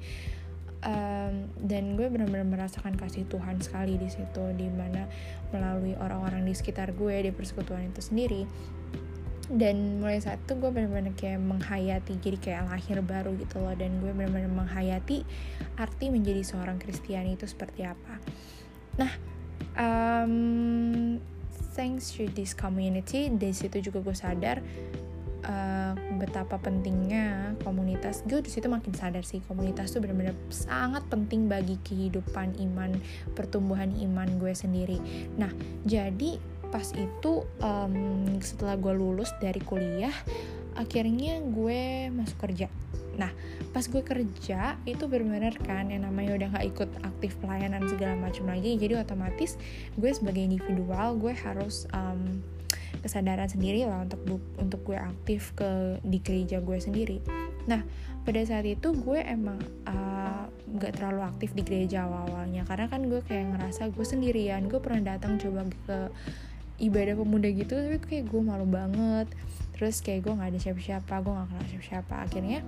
um, 0.82 1.46
dan 1.62 1.94
gue 1.94 2.06
benar-benar 2.10 2.46
merasakan 2.46 2.98
kasih 2.98 3.26
Tuhan 3.30 3.62
sekali 3.62 3.98
di 3.98 4.10
situ 4.10 4.42
di 4.58 4.66
mana 4.70 5.06
melalui 5.54 5.94
orang-orang 5.98 6.42
di 6.42 6.54
sekitar 6.54 6.94
gue 6.94 7.22
di 7.22 7.30
persekutuan 7.30 7.90
itu 7.90 8.02
sendiri. 8.02 8.42
Dan 9.52 10.00
mulai 10.00 10.22
saat 10.22 10.40
itu 10.48 10.56
gue 10.56 10.70
benar-benar 10.70 11.12
kayak 11.12 11.42
menghayati 11.42 12.16
jadi 12.22 12.38
kayak 12.40 12.62
lahir 12.72 12.98
baru 13.04 13.36
gitu 13.36 13.60
loh. 13.60 13.74
Dan 13.76 14.00
gue 14.00 14.10
benar-benar 14.14 14.48
menghayati 14.48 15.26
arti 15.76 16.06
menjadi 16.08 16.42
seorang 16.42 16.80
Kristiani 16.80 17.36
itu 17.36 17.44
seperti 17.44 17.84
apa. 17.84 18.16
Nah 18.96 19.12
um, 19.76 21.18
thanks 21.72 22.12
to 22.14 22.28
this 22.32 22.52
community 22.52 23.32
dari 23.32 23.56
situ 23.56 23.80
juga 23.90 24.04
gue 24.04 24.16
sadar 24.16 24.60
uh, 25.46 25.92
betapa 26.16 26.60
pentingnya 26.60 27.56
komunitas. 27.66 28.22
Gue 28.28 28.44
di 28.44 28.50
situ 28.52 28.68
makin 28.70 28.94
sadar 28.94 29.24
sih 29.26 29.42
komunitas 29.44 29.92
tuh 29.92 30.00
benar-benar 30.04 30.36
sangat 30.52 31.02
penting 31.08 31.50
bagi 31.50 31.76
kehidupan 31.82 32.60
iman 32.60 32.96
pertumbuhan 33.34 33.90
iman 33.98 34.28
gue 34.38 34.52
sendiri. 34.54 34.98
Nah 35.36 35.50
jadi 35.88 36.38
pas 36.72 36.88
itu 36.96 37.44
um, 37.60 37.94
setelah 38.40 38.80
gue 38.80 38.92
lulus 38.96 39.28
dari 39.36 39.60
kuliah 39.60 40.14
akhirnya 40.72 41.44
gue 41.44 42.08
masuk 42.08 42.48
kerja 42.48 42.72
Nah, 43.20 43.30
pas 43.72 43.84
gue 43.84 44.02
kerja 44.02 44.76
itu 44.88 45.04
benar-benar 45.04 45.56
kan 45.60 45.92
yang 45.92 46.08
namanya 46.08 46.36
udah 46.38 46.48
gak 46.58 46.66
ikut 46.72 46.90
aktif 47.04 47.36
pelayanan 47.40 47.84
segala 47.88 48.16
macam 48.16 48.48
lagi, 48.48 48.76
jadi 48.80 49.04
otomatis 49.04 49.60
gue 49.96 50.10
sebagai 50.12 50.40
individual 50.40 51.16
gue 51.20 51.32
harus 51.36 51.84
um, 51.92 52.40
kesadaran 53.02 53.50
sendiri 53.50 53.84
lah 53.84 54.06
untuk 54.06 54.40
untuk 54.56 54.80
gue 54.86 54.98
aktif 54.98 55.52
ke 55.58 56.00
di 56.06 56.22
gereja 56.22 56.62
gue 56.62 56.78
sendiri. 56.78 57.18
Nah, 57.68 57.82
pada 58.22 58.42
saat 58.46 58.66
itu 58.66 58.94
gue 58.94 59.18
emang 59.22 59.58
uh, 59.86 60.46
gak 60.78 60.96
terlalu 60.96 61.26
aktif 61.26 61.52
di 61.52 61.62
gereja 61.66 62.08
awal-awalnya 62.08 62.64
karena 62.64 62.86
kan 62.88 63.06
gue 63.10 63.20
kayak 63.26 63.54
ngerasa 63.54 63.92
gue 63.92 64.06
sendirian, 64.06 64.66
gue 64.70 64.80
pernah 64.80 65.14
datang 65.14 65.36
coba 65.36 65.68
ke 65.86 65.98
ibadah 66.82 67.14
pemuda 67.14 67.48
gitu 67.52 67.78
tapi 67.78 67.98
kayak 68.02 68.24
gue 68.26 68.40
malu 68.42 68.66
banget 68.66 69.30
terus 69.82 69.98
kayak 69.98 70.22
gue 70.22 70.38
nggak 70.38 70.50
ada 70.54 70.60
siapa-siapa 70.62 71.14
gue 71.26 71.32
nggak 71.34 71.48
kenal 71.50 71.66
siapa-siapa. 71.66 72.14
Akhirnya 72.22 72.58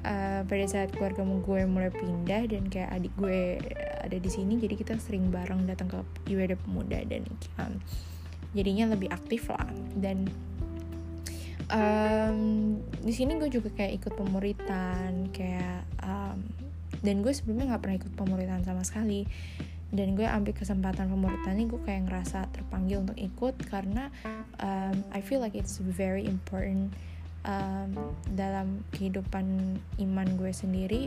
uh, 0.00 0.40
pada 0.48 0.64
saat 0.64 0.88
keluarga 0.96 1.20
gue 1.28 1.60
mulai 1.68 1.92
pindah 1.92 2.48
dan 2.48 2.72
kayak 2.72 2.88
adik 2.88 3.12
gue 3.20 3.60
ada 4.00 4.16
di 4.16 4.30
sini 4.32 4.56
jadi 4.56 4.72
kita 4.80 4.96
sering 4.96 5.28
bareng 5.28 5.68
datang 5.68 5.92
ke 5.92 6.00
ibadah 6.32 6.56
pemuda 6.64 7.04
dan 7.04 7.28
um, 7.60 7.76
jadinya 8.56 8.96
lebih 8.96 9.12
aktif 9.12 9.52
lah. 9.52 9.68
Dan 9.92 10.24
um, 11.68 12.40
di 13.04 13.12
sini 13.12 13.36
gue 13.36 13.52
juga 13.52 13.68
kayak 13.68 14.00
ikut 14.00 14.12
pemuritan 14.16 15.28
kayak 15.36 15.84
um, 16.00 16.48
dan 17.04 17.20
gue 17.20 17.32
sebelumnya 17.36 17.76
nggak 17.76 17.82
pernah 17.84 17.98
ikut 18.00 18.12
pemuritan 18.16 18.64
sama 18.64 18.88
sekali 18.88 19.28
dan 19.88 20.12
gue 20.12 20.28
ambil 20.28 20.52
kesempatan 20.52 21.08
pemuritan 21.08 21.56
ini 21.56 21.64
gue 21.64 21.80
kayak 21.80 22.12
ngerasa 22.12 22.52
terpanggil 22.52 23.00
untuk 23.00 23.16
ikut 23.16 23.54
karena 23.72 24.12
um, 24.60 25.00
I 25.16 25.24
feel 25.24 25.40
like 25.40 25.56
it's 25.56 25.80
very 25.80 26.28
important 26.28 26.92
um, 27.48 27.96
dalam 28.36 28.84
kehidupan 28.92 29.78
iman 29.80 30.28
gue 30.36 30.52
sendiri. 30.52 31.02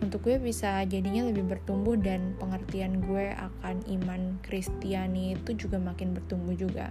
Untuk 0.00 0.24
gue 0.24 0.40
bisa 0.40 0.80
jadinya 0.88 1.28
lebih 1.28 1.44
bertumbuh 1.44 1.98
dan 1.98 2.32
pengertian 2.40 3.04
gue 3.04 3.36
akan 3.36 3.84
iman 4.00 4.40
Kristiani 4.40 5.36
itu 5.36 5.66
juga 5.66 5.76
makin 5.76 6.16
bertumbuh 6.16 6.56
juga. 6.56 6.88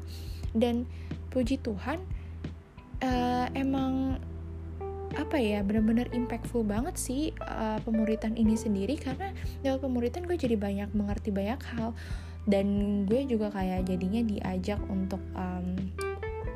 Dan 0.54 0.86
puji 1.34 1.58
Tuhan 1.64 1.98
uh, 3.02 3.48
emang 3.56 4.22
apa 5.18 5.42
ya 5.42 5.66
benar-benar 5.66 6.12
impactful 6.14 6.62
banget 6.62 6.94
sih 7.00 7.34
uh, 7.42 7.82
pemuritan 7.82 8.38
ini 8.38 8.54
sendiri. 8.54 9.00
Karena 9.00 9.34
lewat 9.66 9.82
pemuritan 9.82 10.26
gue 10.30 10.38
jadi 10.38 10.54
banyak 10.60 10.94
mengerti 10.94 11.34
banyak 11.34 11.62
hal. 11.74 11.98
Dan 12.46 12.68
gue 13.10 13.26
juga 13.26 13.50
kayak 13.54 13.90
jadinya 13.90 14.22
diajak 14.26 14.82
untuk 14.90 15.22
um, 15.34 15.78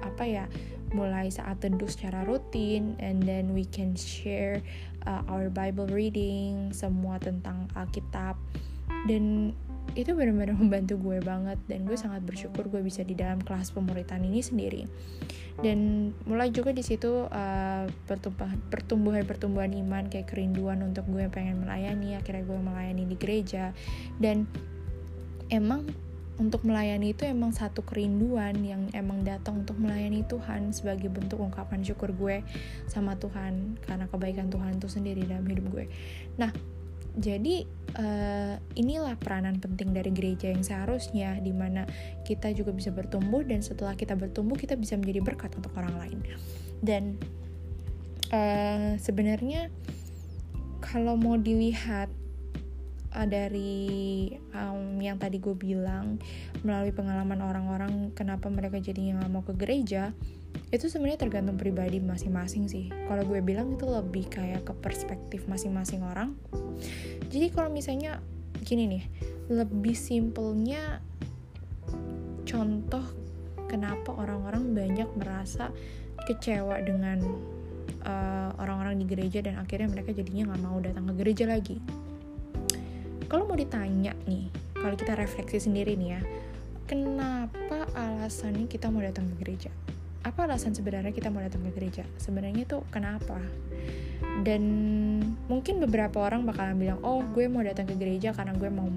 apa 0.04 0.24
ya 0.26 0.46
mulai 0.94 1.34
saat 1.34 1.62
teduh 1.66 1.90
secara 1.90 2.22
rutin. 2.26 2.94
And 3.02 3.26
then 3.26 3.58
we 3.58 3.66
can 3.66 3.98
share 3.98 4.62
uh, 5.10 5.26
our 5.26 5.50
Bible 5.50 5.90
reading 5.90 6.70
semua 6.70 7.18
tentang 7.18 7.66
Alkitab. 7.74 8.38
Dan 9.10 9.56
itu 9.98 10.14
benar-benar 10.14 10.54
membantu 10.62 11.02
gue 11.02 11.18
banget. 11.26 11.58
Dan 11.66 11.90
gue 11.90 11.98
sangat 11.98 12.22
bersyukur 12.22 12.70
gue 12.70 12.86
bisa 12.86 13.02
di 13.02 13.18
dalam 13.18 13.42
kelas 13.42 13.74
pemuritan 13.74 14.22
ini 14.22 14.46
sendiri 14.46 14.86
dan 15.62 16.10
mulai 16.26 16.50
juga 16.50 16.74
di 16.74 16.82
situ 16.82 17.30
uh, 17.30 17.86
pertumbuhan 18.10 18.58
pertumbuhan 18.74 19.22
pertumbuhan 19.22 19.72
iman 19.86 20.10
kayak 20.10 20.34
kerinduan 20.34 20.82
untuk 20.82 21.06
gue 21.06 21.30
pengen 21.30 21.62
melayani 21.62 22.18
akhirnya 22.18 22.42
gue 22.42 22.58
melayani 22.58 23.04
di 23.06 23.16
gereja 23.20 23.70
dan 24.18 24.50
emang 25.54 25.86
untuk 26.42 26.66
melayani 26.66 27.14
itu 27.14 27.30
emang 27.30 27.54
satu 27.54 27.86
kerinduan 27.86 28.58
yang 28.66 28.90
emang 28.98 29.22
datang 29.22 29.62
untuk 29.62 29.78
melayani 29.78 30.26
Tuhan 30.26 30.74
sebagai 30.74 31.14
bentuk 31.14 31.38
ungkapan 31.38 31.86
syukur 31.86 32.10
gue 32.10 32.42
sama 32.90 33.14
Tuhan 33.22 33.78
karena 33.86 34.10
kebaikan 34.10 34.50
Tuhan 34.50 34.82
itu 34.82 34.90
sendiri 34.90 35.30
dalam 35.30 35.46
hidup 35.46 35.70
gue. 35.70 35.86
Nah, 36.42 36.50
jadi 37.14 37.70
uh, 37.94 38.58
inilah 38.74 39.14
peranan 39.22 39.62
penting 39.62 39.94
dari 39.94 40.10
gereja 40.10 40.50
yang 40.50 40.66
seharusnya 40.66 41.38
di 41.38 41.54
mana 41.54 41.86
kita 42.26 42.50
juga 42.58 42.74
bisa 42.74 42.90
bertumbuh 42.90 43.46
dan 43.46 43.62
setelah 43.62 43.94
kita 43.94 44.18
bertumbuh 44.18 44.58
kita 44.58 44.74
bisa 44.74 44.98
menjadi 44.98 45.22
berkat 45.22 45.54
untuk 45.54 45.70
orang 45.78 45.94
lain. 46.02 46.20
Dan 46.82 47.22
uh, 48.34 48.98
sebenarnya 48.98 49.70
kalau 50.82 51.14
mau 51.14 51.38
dilihat 51.38 52.10
uh, 53.14 53.28
dari 53.30 54.34
um, 54.58 54.98
yang 54.98 55.22
tadi 55.22 55.38
gue 55.38 55.54
bilang 55.54 56.18
melalui 56.66 56.92
pengalaman 56.92 57.46
orang-orang 57.46 58.10
kenapa 58.18 58.50
mereka 58.50 58.82
jadinya 58.82 59.22
nggak 59.22 59.32
mau 59.32 59.46
ke 59.46 59.54
gereja 59.54 60.18
itu 60.74 60.90
sebenarnya 60.90 61.22
tergantung 61.22 61.58
pribadi 61.58 62.02
masing-masing 62.02 62.66
sih. 62.66 62.90
Kalau 62.90 63.22
gue 63.26 63.40
bilang 63.46 63.74
itu 63.74 63.86
lebih 63.86 64.26
kayak 64.30 64.66
ke 64.66 64.74
perspektif 64.82 65.46
masing-masing 65.46 66.02
orang. 66.02 66.34
Jadi 67.30 67.54
kalau 67.54 67.70
misalnya 67.70 68.18
gini 68.66 68.90
nih 68.90 69.04
lebih 69.52 69.94
simpelnya 69.94 71.04
contoh 72.48 73.06
kenapa 73.70 74.14
orang-orang 74.14 74.74
banyak 74.74 75.10
merasa 75.18 75.70
kecewa 76.26 76.80
dengan 76.82 77.22
uh, 78.06 78.50
orang-orang 78.58 79.02
di 79.02 79.06
gereja 79.06 79.44
dan 79.44 79.60
akhirnya 79.60 79.90
mereka 79.92 80.16
jadinya 80.16 80.54
nggak 80.54 80.64
mau 80.64 80.78
datang 80.82 81.06
ke 81.10 81.14
gereja 81.22 81.46
lagi. 81.50 81.78
Kalau 83.30 83.50
mau 83.50 83.58
ditanya 83.58 84.14
nih 84.30 84.50
kalau 84.84 85.00
kita 85.00 85.16
refleksi 85.16 85.64
sendiri 85.64 85.96
nih 85.96 86.20
ya 86.20 86.22
kenapa 86.84 87.88
alasannya 87.96 88.68
kita 88.68 88.92
mau 88.92 89.00
datang 89.00 89.32
ke 89.32 89.36
gereja 89.40 89.72
apa 90.34 90.50
alasan 90.50 90.74
sebenarnya 90.74 91.14
kita 91.14 91.30
mau 91.30 91.46
datang 91.46 91.62
ke 91.70 91.78
gereja? 91.78 92.02
Sebenarnya 92.18 92.66
itu 92.66 92.82
kenapa? 92.90 93.38
Dan 94.42 94.64
mungkin 95.46 95.78
beberapa 95.78 96.26
orang 96.26 96.42
bakalan 96.50 96.74
bilang 96.82 96.98
oh 97.06 97.22
gue 97.22 97.46
mau 97.46 97.62
datang 97.62 97.86
ke 97.86 97.94
gereja 98.02 98.34
karena 98.34 98.58
gue 98.58 98.66
mau 98.66 98.90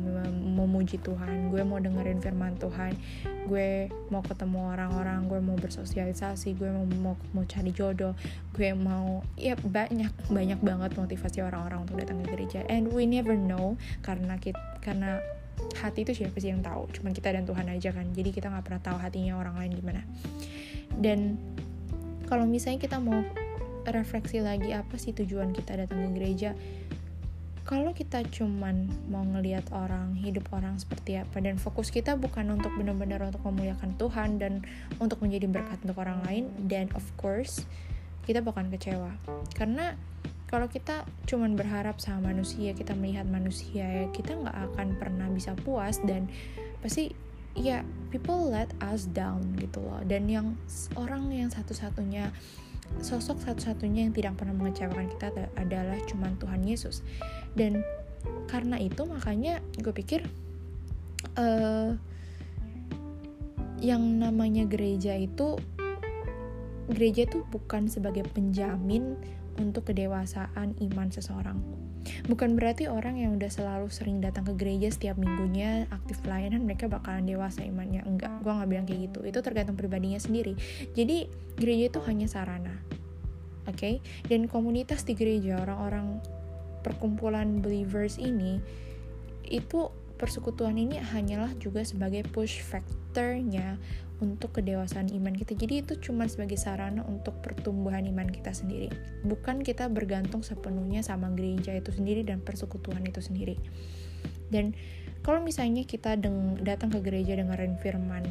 memuji 0.57 0.97
Tuhan 1.05 1.53
gue 1.53 1.61
mau 1.61 1.77
dengerin 1.77 2.25
firman 2.25 2.57
Tuhan 2.57 2.97
gue 3.45 3.93
mau 4.09 4.25
ketemu 4.25 4.73
orang-orang 4.73 5.29
gue 5.29 5.37
mau 5.45 5.61
bersosialisasi 5.61 6.57
gue 6.57 6.73
mau 6.73 6.89
mau, 6.89 7.15
mau 7.37 7.45
cari 7.45 7.69
jodoh 7.77 8.17
gue 8.57 8.73
mau 8.73 9.21
ya 9.37 9.61
banyak 9.61 10.33
banyak 10.33 10.61
banget 10.65 10.91
motivasi 10.97 11.45
orang-orang 11.45 11.85
untuk 11.85 12.01
datang 12.01 12.25
ke 12.25 12.33
gereja. 12.33 12.65
And 12.73 12.89
we 12.89 13.05
never 13.05 13.37
know 13.37 13.77
karena 14.01 14.41
kita 14.41 14.57
karena 14.81 15.21
hati 15.77 16.09
itu 16.09 16.17
siapa 16.17 16.41
sih 16.41 16.49
yang 16.49 16.65
tahu? 16.65 16.89
Cuman 16.97 17.13
kita 17.13 17.37
dan 17.37 17.45
Tuhan 17.45 17.69
aja 17.69 17.93
kan. 17.93 18.09
Jadi 18.17 18.33
kita 18.33 18.49
nggak 18.49 18.65
pernah 18.65 18.81
tahu 18.81 18.97
hatinya 18.97 19.37
orang 19.37 19.61
lain 19.61 19.73
gimana 19.77 20.01
dan 20.99 21.39
kalau 22.27 22.47
misalnya 22.47 22.83
kita 22.83 22.99
mau 22.99 23.23
refleksi 23.87 24.43
lagi 24.43 24.75
apa 24.75 24.99
sih 24.99 25.15
tujuan 25.15 25.55
kita 25.55 25.79
datang 25.79 26.11
ke 26.11 26.11
gereja 26.19 26.51
kalau 27.67 27.91
kita 27.91 28.23
cuman 28.31 28.87
mau 29.11 29.27
ngelihat 29.27 29.67
orang 29.75 30.15
hidup 30.15 30.47
orang 30.55 30.79
seperti 30.79 31.19
apa 31.19 31.43
dan 31.43 31.59
fokus 31.59 31.91
kita 31.91 32.15
bukan 32.15 32.55
untuk 32.55 32.71
benar-benar 32.79 33.27
untuk 33.27 33.43
memuliakan 33.43 33.99
Tuhan 33.99 34.39
dan 34.39 34.63
untuk 35.03 35.19
menjadi 35.19 35.51
berkat 35.51 35.83
untuk 35.83 35.99
orang 35.99 36.23
lain 36.31 36.47
dan 36.71 36.87
of 36.95 37.03
course 37.19 37.67
kita 38.23 38.39
bakalan 38.39 38.71
kecewa. 38.71 39.11
Karena 39.55 39.99
kalau 40.47 40.71
kita 40.71 41.03
cuman 41.27 41.59
berharap 41.59 41.99
sama 41.99 42.31
manusia 42.31 42.71
kita 42.71 42.95
melihat 42.95 43.27
manusia 43.27 43.83
ya 43.83 44.07
kita 44.15 44.39
nggak 44.39 44.57
akan 44.71 44.95
pernah 44.95 45.27
bisa 45.27 45.59
puas 45.67 45.99
dan 46.07 46.31
pasti 46.79 47.11
ya 47.57 47.83
people 48.13 48.53
let 48.53 48.71
us 48.85 49.09
down 49.11 49.43
gitu 49.59 49.83
loh. 49.83 50.01
Dan 50.05 50.29
yang 50.29 50.55
orang 50.95 51.33
yang 51.33 51.51
satu-satunya 51.51 52.31
sosok 53.03 53.43
satu-satunya 53.43 54.07
yang 54.07 54.15
tidak 54.15 54.39
pernah 54.39 54.55
mengecewakan 54.55 55.11
kita 55.11 55.51
adalah 55.59 55.99
cuman 56.07 56.39
Tuhan 56.39 56.63
Yesus. 56.63 57.03
Dan 57.59 57.83
karena 58.47 58.79
itu 58.79 59.03
makanya 59.07 59.59
gue 59.81 59.91
pikir 59.91 60.23
uh, 61.39 61.95
yang 63.83 64.03
namanya 64.23 64.65
gereja 64.65 65.15
itu 65.19 65.59
gereja 66.87 67.27
itu 67.27 67.43
bukan 67.51 67.91
sebagai 67.91 68.25
penjamin 68.31 69.19
untuk 69.59 69.91
kedewasaan 69.91 70.79
iman 70.79 71.09
seseorang 71.11 71.59
bukan 72.27 72.59
berarti 72.59 72.91
orang 72.91 73.21
yang 73.21 73.37
udah 73.37 73.51
selalu 73.51 73.89
sering 73.93 74.23
datang 74.23 74.47
ke 74.49 74.55
gereja 74.57 74.89
setiap 74.93 75.17
minggunya 75.21 75.87
aktif 75.95 76.21
pelayanan 76.23 76.65
mereka 76.65 76.87
bakalan 76.91 77.27
dewasa 77.27 77.63
imannya. 77.63 78.05
Enggak 78.07 78.43
gue 78.43 78.53
nggak 78.53 78.69
bilang 78.69 78.87
kayak 78.87 79.01
gitu. 79.13 79.21
Itu 79.25 79.39
tergantung 79.43 79.77
pribadinya 79.79 80.19
sendiri. 80.19 80.57
Jadi 80.93 81.29
gereja 81.57 81.91
itu 81.93 82.01
hanya 82.05 82.27
sarana 82.29 82.77
oke? 83.67 83.77
Okay? 83.77 83.95
dan 84.31 84.47
komunitas 84.47 85.03
di 85.03 85.19
gereja 85.19 85.59
orang-orang 85.61 86.23
perkumpulan 86.87 87.59
believers 87.59 88.17
ini 88.17 88.63
itu 89.47 89.91
persekutuan 90.17 90.79
ini 90.79 90.97
hanyalah 90.99 91.53
juga 91.61 91.85
sebagai 91.85 92.25
push 92.31 92.63
factornya 92.65 93.77
untuk 94.21 94.57
kedewasaan 94.57 95.13
iman 95.13 95.37
kita. 95.37 95.53
Jadi 95.53 95.85
itu 95.85 95.93
cuma 96.01 96.25
sebagai 96.25 96.57
sarana 96.57 97.05
untuk 97.05 97.37
pertumbuhan 97.45 98.05
iman 98.09 98.29
kita 98.29 98.53
sendiri. 98.57 98.89
Bukan 99.25 99.61
kita 99.61 99.93
bergantung 99.93 100.41
sepenuhnya 100.41 101.05
sama 101.05 101.29
gereja 101.37 101.77
itu 101.77 101.93
sendiri 101.93 102.25
dan 102.25 102.41
persekutuan 102.41 103.05
itu 103.05 103.21
sendiri. 103.21 103.61
Dan 104.49 104.73
kalau 105.21 105.43
misalnya 105.43 105.83
kita 105.83 106.17
datang 106.63 106.89
ke 106.89 107.03
gereja 107.03 107.37
dengerin 107.37 107.77
firman, 107.83 108.25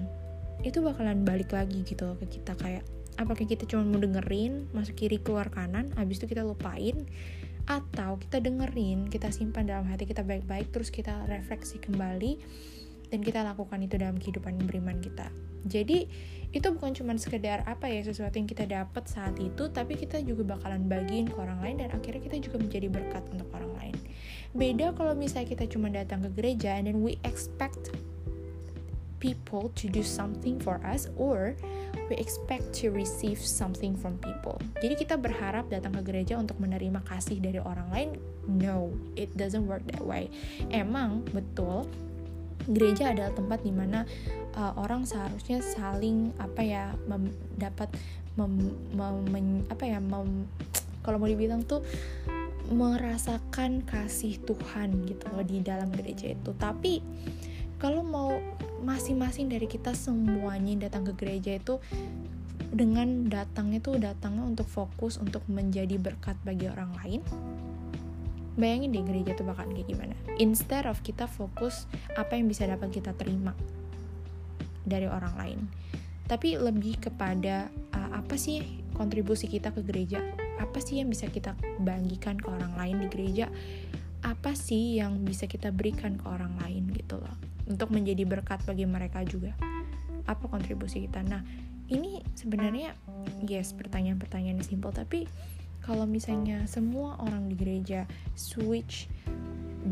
itu 0.66 0.82
bakalan 0.82 1.22
balik 1.22 1.54
lagi 1.54 1.86
gitu 1.86 2.10
loh 2.10 2.18
ke 2.18 2.40
kita 2.42 2.58
kayak 2.58 2.82
apakah 3.22 3.46
kita 3.46 3.68
cuma 3.70 3.86
mau 3.86 4.02
dengerin 4.02 4.66
masuk 4.74 4.98
kiri 4.98 5.22
keluar 5.22 5.52
kanan, 5.54 5.94
habis 5.96 6.18
itu 6.20 6.32
kita 6.32 6.42
lupain 6.42 7.06
atau 7.66 8.18
kita 8.22 8.42
dengerin, 8.42 9.10
kita 9.10 9.34
simpan 9.34 9.66
dalam 9.66 9.86
hati 9.90 10.06
kita 10.06 10.22
baik-baik 10.22 10.70
terus 10.70 10.94
kita 10.94 11.26
refleksi 11.26 11.82
kembali 11.82 12.38
dan 13.10 13.20
kita 13.22 13.42
lakukan 13.42 13.82
itu 13.82 13.96
dalam 13.98 14.18
kehidupan 14.18 14.58
beriman 14.66 15.02
kita. 15.02 15.30
Jadi 15.66 16.08
itu 16.56 16.68
bukan 16.72 16.96
cuma 16.96 17.12
sekedar 17.20 17.68
apa 17.68 17.92
ya 17.92 18.00
sesuatu 18.06 18.40
yang 18.40 18.48
kita 18.48 18.64
dapat 18.64 19.04
saat 19.12 19.36
itu, 19.44 19.68
tapi 19.68 20.00
kita 20.00 20.24
juga 20.24 20.56
bakalan 20.56 20.88
bagiin 20.88 21.28
ke 21.28 21.36
orang 21.36 21.60
lain 21.60 21.84
dan 21.84 21.90
akhirnya 21.92 22.24
kita 22.32 22.38
juga 22.40 22.64
menjadi 22.64 22.88
berkat 22.88 23.24
untuk 23.34 23.50
orang 23.52 23.72
lain. 23.76 23.96
Beda 24.56 24.96
kalau 24.96 25.12
misalnya 25.12 25.52
kita 25.52 25.68
cuma 25.68 25.92
datang 25.92 26.24
ke 26.24 26.30
gereja 26.32 26.80
and 26.80 26.88
then 26.88 27.04
we 27.04 27.20
expect 27.28 27.92
people 29.20 29.74
to 29.76 29.92
do 29.92 30.00
something 30.06 30.56
for 30.62 30.80
us 30.86 31.12
or 31.20 31.60
we 32.08 32.16
expect 32.16 32.72
to 32.72 32.94
receive 32.94 33.42
something 33.42 33.98
from 33.98 34.16
people. 34.22 34.56
Jadi 34.80 34.96
kita 35.02 35.20
berharap 35.20 35.68
datang 35.68 35.98
ke 36.00 36.08
gereja 36.08 36.40
untuk 36.40 36.56
menerima 36.62 37.02
kasih 37.04 37.42
dari 37.42 37.60
orang 37.60 37.90
lain. 37.92 38.10
No, 38.46 38.94
it 39.18 39.34
doesn't 39.36 39.66
work 39.66 39.84
that 39.92 40.04
way. 40.04 40.30
Emang 40.70 41.26
betul 41.34 41.90
gereja 42.70 43.14
adalah 43.14 43.32
tempat 43.34 43.62
di 43.62 43.74
mana 43.74 44.04
uh, 44.58 44.74
orang 44.82 45.06
seharusnya 45.06 45.62
saling 45.62 46.34
apa 46.42 46.62
ya 46.62 46.84
mem, 47.06 47.30
dapat 47.58 47.90
mem, 48.36 48.74
mem, 48.94 49.64
apa 49.70 49.84
ya 49.86 50.00
mem, 50.02 50.50
kalau 51.06 51.22
mau 51.22 51.30
dibilang 51.30 51.62
tuh 51.64 51.86
merasakan 52.66 53.86
kasih 53.86 54.42
Tuhan 54.42 55.06
gitu 55.06 55.26
loh 55.30 55.46
di 55.46 55.62
dalam 55.62 55.94
gereja 55.94 56.34
itu. 56.34 56.52
Tapi 56.58 56.98
kalau 57.78 58.02
mau 58.02 58.34
masing-masing 58.82 59.52
dari 59.52 59.70
kita 59.70 59.94
semuanya 59.94 60.90
datang 60.90 61.06
ke 61.06 61.14
gereja 61.14 61.58
itu 61.58 61.78
dengan 62.76 63.30
datangnya 63.30 63.80
tuh 63.80 63.96
datangnya 64.02 64.44
untuk 64.44 64.68
fokus 64.68 65.16
untuk 65.22 65.46
menjadi 65.48 65.96
berkat 65.96 66.36
bagi 66.44 66.68
orang 66.68 66.92
lain 67.04 67.22
bayangin 68.56 68.96
deh 68.96 69.04
gereja 69.04 69.32
tuh 69.36 69.48
bakal 69.48 69.68
kayak 69.72 69.88
gimana. 69.88 70.16
Instead 70.40 70.88
of 70.88 71.00
kita 71.04 71.28
fokus 71.28 71.88
apa 72.16 72.36
yang 72.36 72.48
bisa 72.48 72.68
dapat 72.68 72.92
kita 72.92 73.12
terima 73.16 73.52
dari 74.88 75.08
orang 75.08 75.36
lain. 75.36 75.60
Tapi 76.26 76.58
lebih 76.58 76.98
kepada 76.98 77.70
uh, 77.94 78.10
apa 78.18 78.40
sih 78.40 78.82
kontribusi 78.98 79.46
kita 79.46 79.70
ke 79.76 79.86
gereja? 79.86 80.24
Apa 80.58 80.80
sih 80.82 81.04
yang 81.04 81.12
bisa 81.12 81.30
kita 81.30 81.54
bagikan 81.84 82.40
ke 82.40 82.48
orang 82.50 82.74
lain 82.80 83.06
di 83.06 83.08
gereja? 83.12 83.52
Apa 84.26 84.58
sih 84.58 84.98
yang 84.98 85.22
bisa 85.22 85.46
kita 85.46 85.70
berikan 85.70 86.18
ke 86.18 86.26
orang 86.26 86.58
lain 86.64 86.90
gitu 86.96 87.22
loh. 87.22 87.36
Untuk 87.70 87.94
menjadi 87.94 88.26
berkat 88.26 88.66
bagi 88.66 88.90
mereka 88.90 89.22
juga. 89.22 89.54
Apa 90.26 90.50
kontribusi 90.50 91.06
kita? 91.06 91.22
Nah 91.22 91.46
ini 91.86 92.26
sebenarnya 92.34 92.98
yes 93.46 93.78
pertanyaan-pertanyaan 93.78 94.66
simple 94.66 94.90
tapi 94.90 95.30
kalau 95.86 96.10
misalnya 96.10 96.66
semua 96.66 97.14
orang 97.22 97.46
di 97.46 97.56
gereja 97.56 98.10
switch 98.34 99.06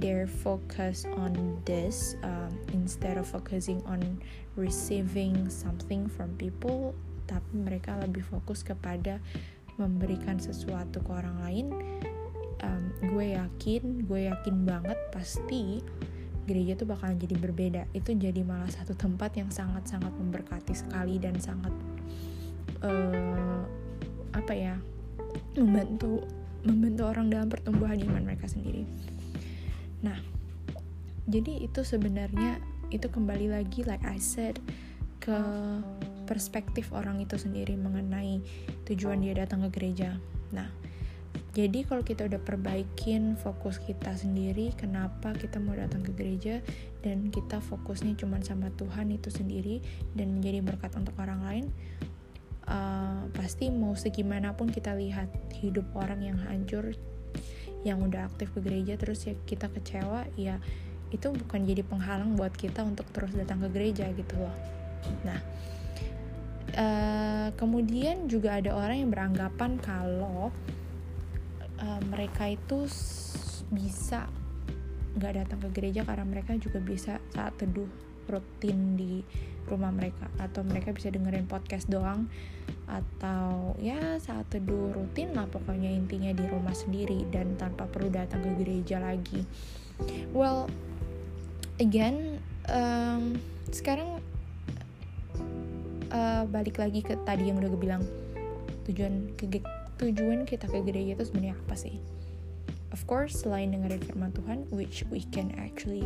their 0.01 0.25
focus 0.25 1.05
on 1.21 1.61
this 1.69 2.17
um, 2.25 2.49
instead 2.73 3.13
of 3.13 3.29
focusing 3.29 3.77
on 3.85 4.01
receiving 4.57 5.45
something 5.45 6.09
from 6.09 6.33
people 6.41 6.97
tapi 7.29 7.45
mereka 7.53 7.93
lebih 8.01 8.25
fokus 8.25 8.65
kepada 8.65 9.21
memberikan 9.77 10.41
sesuatu 10.41 10.97
ke 11.05 11.11
orang 11.13 11.37
lain 11.45 11.65
um, 12.65 12.83
gue 13.13 13.37
yakin 13.37 14.01
gue 14.09 14.33
yakin 14.33 14.65
banget 14.65 14.97
pasti 15.13 15.85
gereja 16.43 16.75
tuh 16.75 16.91
bakalan 16.91 17.15
jadi 17.15 17.35
berbeda. 17.39 17.81
Itu 17.95 18.11
jadi 18.19 18.43
malah 18.43 18.67
satu 18.67 18.91
tempat 18.99 19.39
yang 19.39 19.47
sangat-sangat 19.47 20.11
memberkati 20.11 20.75
sekali 20.75 21.15
dan 21.15 21.39
sangat 21.39 21.71
uh, 22.83 23.63
apa 24.35 24.51
ya 24.51 24.75
membantu 25.57 26.23
membantu 26.63 27.03
orang 27.03 27.27
dalam 27.27 27.47
pertumbuhan 27.51 27.99
iman 27.99 28.23
mereka 28.23 28.47
sendiri. 28.47 28.87
Nah, 30.03 30.15
jadi 31.27 31.63
itu 31.63 31.83
sebenarnya 31.83 32.59
itu 32.91 33.07
kembali 33.11 33.51
lagi 33.51 33.83
like 33.83 34.03
I 34.07 34.19
said 34.19 34.59
ke 35.19 35.39
perspektif 36.23 36.91
orang 36.95 37.19
itu 37.23 37.35
sendiri 37.35 37.75
mengenai 37.75 38.39
tujuan 38.87 39.23
dia 39.23 39.35
datang 39.35 39.67
ke 39.67 39.69
gereja. 39.75 40.15
Nah, 40.55 40.67
jadi 41.53 41.85
kalau 41.85 42.01
kita 42.01 42.25
udah 42.25 42.41
perbaikin 42.41 43.37
fokus 43.37 43.77
kita 43.77 44.17
sendiri, 44.17 44.73
kenapa 44.73 45.37
kita 45.37 45.61
mau 45.61 45.77
datang 45.77 46.01
ke 46.01 46.11
gereja 46.17 46.65
dan 47.05 47.29
kita 47.29 47.61
fokusnya 47.61 48.17
cuma 48.17 48.41
sama 48.41 48.73
Tuhan 48.73 49.13
itu 49.13 49.29
sendiri 49.29 49.77
dan 50.17 50.33
menjadi 50.33 50.65
berkat 50.65 50.97
untuk 50.97 51.13
orang 51.21 51.45
lain, 51.45 51.65
uh, 52.67 53.27
pasti 53.33 53.69
mau 53.71 53.95
segimanapun 53.95 54.69
kita 54.69 54.95
lihat 54.95 55.29
hidup 55.59 55.87
orang 55.95 56.23
yang 56.23 56.37
hancur 56.47 56.95
yang 57.83 57.99
udah 57.99 58.31
aktif 58.31 58.51
ke 58.55 58.63
gereja 58.63 58.95
terus 58.95 59.27
ya 59.27 59.35
kita 59.43 59.67
kecewa 59.67 60.23
ya 60.39 60.59
itu 61.11 61.29
bukan 61.29 61.61
jadi 61.67 61.85
penghalang 61.85 62.33
buat 62.33 62.55
kita 62.55 62.81
untuk 62.81 63.05
terus 63.13 63.35
datang 63.37 63.61
ke 63.61 63.69
gereja 63.69 64.09
gitu 64.17 64.33
loh. 64.39 64.55
Nah 65.27 65.39
uh, 66.73 67.47
kemudian 67.59 68.25
juga 68.25 68.57
ada 68.57 68.73
orang 68.73 69.05
yang 69.05 69.11
beranggapan 69.13 69.77
kalau 69.83 70.49
uh, 71.77 72.01
mereka 72.09 72.49
itu 72.49 72.87
bisa 73.69 74.25
nggak 75.13 75.45
datang 75.45 75.59
ke 75.61 75.69
gereja 75.77 76.01
karena 76.01 76.25
mereka 76.25 76.57
juga 76.57 76.81
bisa 76.81 77.21
saat 77.33 77.53
teduh 77.61 77.89
rutin 78.25 78.97
di 78.97 79.21
rumah 79.67 79.91
mereka 79.91 80.27
atau 80.39 80.61
mereka 80.63 80.91
bisa 80.91 81.09
dengerin 81.09 81.47
podcast 81.47 81.87
doang 81.87 82.27
atau 82.87 83.73
ya 83.79 84.19
saat 84.19 84.47
teduh 84.51 84.91
rutin 84.91 85.31
lah 85.33 85.47
pokoknya 85.47 85.89
intinya 85.89 86.31
di 86.35 86.43
rumah 86.47 86.75
sendiri 86.75 87.23
dan 87.31 87.55
tanpa 87.55 87.87
perlu 87.87 88.11
datang 88.11 88.43
ke 88.43 88.51
gereja 88.59 88.99
lagi. 88.99 89.47
Well 90.35 90.67
again 91.79 92.39
um, 92.69 93.39
sekarang 93.73 94.21
uh, 96.13 96.43
balik 96.47 96.77
lagi 96.77 97.01
ke 97.01 97.17
tadi 97.25 97.49
yang 97.49 97.57
udah 97.59 97.69
gue 97.71 97.81
bilang 97.81 98.03
tujuan 98.85 99.33
ke 99.39 99.63
tujuan 99.97 100.43
kita 100.43 100.67
ke 100.67 100.83
gereja 100.85 101.17
itu 101.17 101.25
sebenarnya 101.25 101.55
apa 101.57 101.75
sih? 101.79 101.97
Of 102.93 103.09
course 103.09 103.41
selain 103.41 103.73
dengerin 103.73 104.05
firman 104.05 104.31
Tuhan 104.37 104.69
which 104.69 105.01
we 105.09 105.25
can 105.33 105.49
actually 105.57 106.05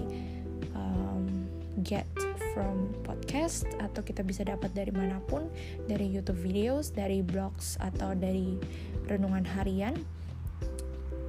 um, 0.71 1.26
get 1.85 2.07
from 2.57 2.89
podcast 3.05 3.69
atau 3.77 4.01
kita 4.01 4.25
bisa 4.25 4.41
dapat 4.41 4.73
dari 4.73 4.89
mana 4.89 5.21
pun 5.29 5.45
dari 5.85 6.09
YouTube 6.09 6.41
videos, 6.41 6.89
dari 6.89 7.21
blogs 7.21 7.77
atau 7.77 8.17
dari 8.17 8.57
renungan 9.05 9.45
harian. 9.45 9.93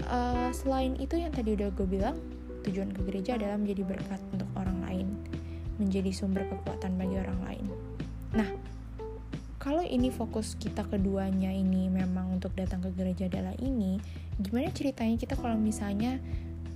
Uh, 0.09 0.49
selain 0.57 0.97
itu 0.97 1.21
yang 1.21 1.29
tadi 1.35 1.53
udah 1.53 1.69
gue 1.77 1.85
bilang, 1.85 2.17
tujuan 2.65 2.89
ke 2.97 3.05
gereja 3.05 3.37
adalah 3.37 3.61
menjadi 3.61 3.85
berkat 3.85 4.21
untuk 4.33 4.49
orang 4.57 4.79
lain, 4.89 5.07
menjadi 5.77 6.09
sumber 6.17 6.49
kekuatan 6.49 6.97
bagi 6.97 7.21
orang 7.21 7.41
lain. 7.45 7.67
Nah, 8.33 8.49
kalau 9.61 9.85
ini 9.85 10.09
fokus 10.09 10.57
kita 10.57 10.89
keduanya 10.89 11.53
ini 11.53 11.93
memang 11.93 12.41
untuk 12.41 12.57
datang 12.57 12.81
ke 12.81 12.89
gereja 12.97 13.29
adalah 13.29 13.53
ini, 13.61 14.01
gimana 14.41 14.73
ceritanya 14.73 15.21
kita 15.21 15.37
kalau 15.37 15.61
misalnya 15.61 16.17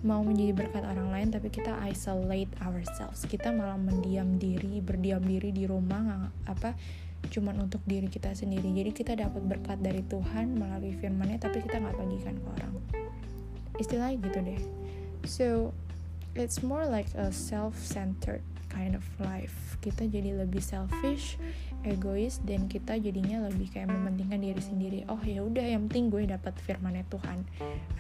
mau 0.03 0.23
menjadi 0.27 0.53
berkat 0.55 0.83
orang 0.83 1.15
lain 1.15 1.29
tapi 1.31 1.49
kita 1.49 1.75
isolate 1.87 2.51
ourselves. 2.63 3.23
Kita 3.27 3.55
malah 3.55 3.79
mendiam 3.79 4.37
diri 4.37 4.83
berdiam 4.83 5.23
diri 5.23 5.55
di 5.55 5.65
rumah 5.67 6.31
apa 6.47 6.75
cuman 7.31 7.63
untuk 7.63 7.81
diri 7.87 8.11
kita 8.11 8.35
sendiri. 8.35 8.67
Jadi 8.75 8.91
kita 8.91 9.13
dapat 9.15 9.43
berkat 9.47 9.79
dari 9.79 10.03
Tuhan 10.07 10.59
melalui 10.59 10.99
firmannya 10.99 11.39
tapi 11.39 11.63
kita 11.63 11.79
nggak 11.79 11.97
bagikan 11.97 12.35
ke 12.35 12.47
orang. 12.61 12.73
Istilahnya 13.79 14.19
gitu 14.21 14.39
deh. 14.43 14.61
So 15.23 15.47
it's 16.35 16.67
more 16.67 16.83
like 16.83 17.09
a 17.15 17.31
self-centered 17.31 18.43
kind 18.73 18.97
of 18.97 19.05
life. 19.21 19.77
Kita 19.85 20.09
jadi 20.09 20.33
lebih 20.41 20.65
selfish 20.65 21.37
egois 21.85 22.41
dan 22.43 22.71
kita 22.71 22.97
jadinya 22.97 23.45
lebih 23.51 23.69
kayak 23.69 23.93
mementingkan 23.93 24.41
diri 24.41 24.63
sendiri. 24.63 24.99
Oh 25.13 25.21
ya 25.21 25.45
udah 25.45 25.63
yang 25.63 25.87
penting 25.91 26.09
gue 26.09 26.25
dapat 26.25 26.57
firmannya 26.65 27.05
Tuhan. 27.13 27.45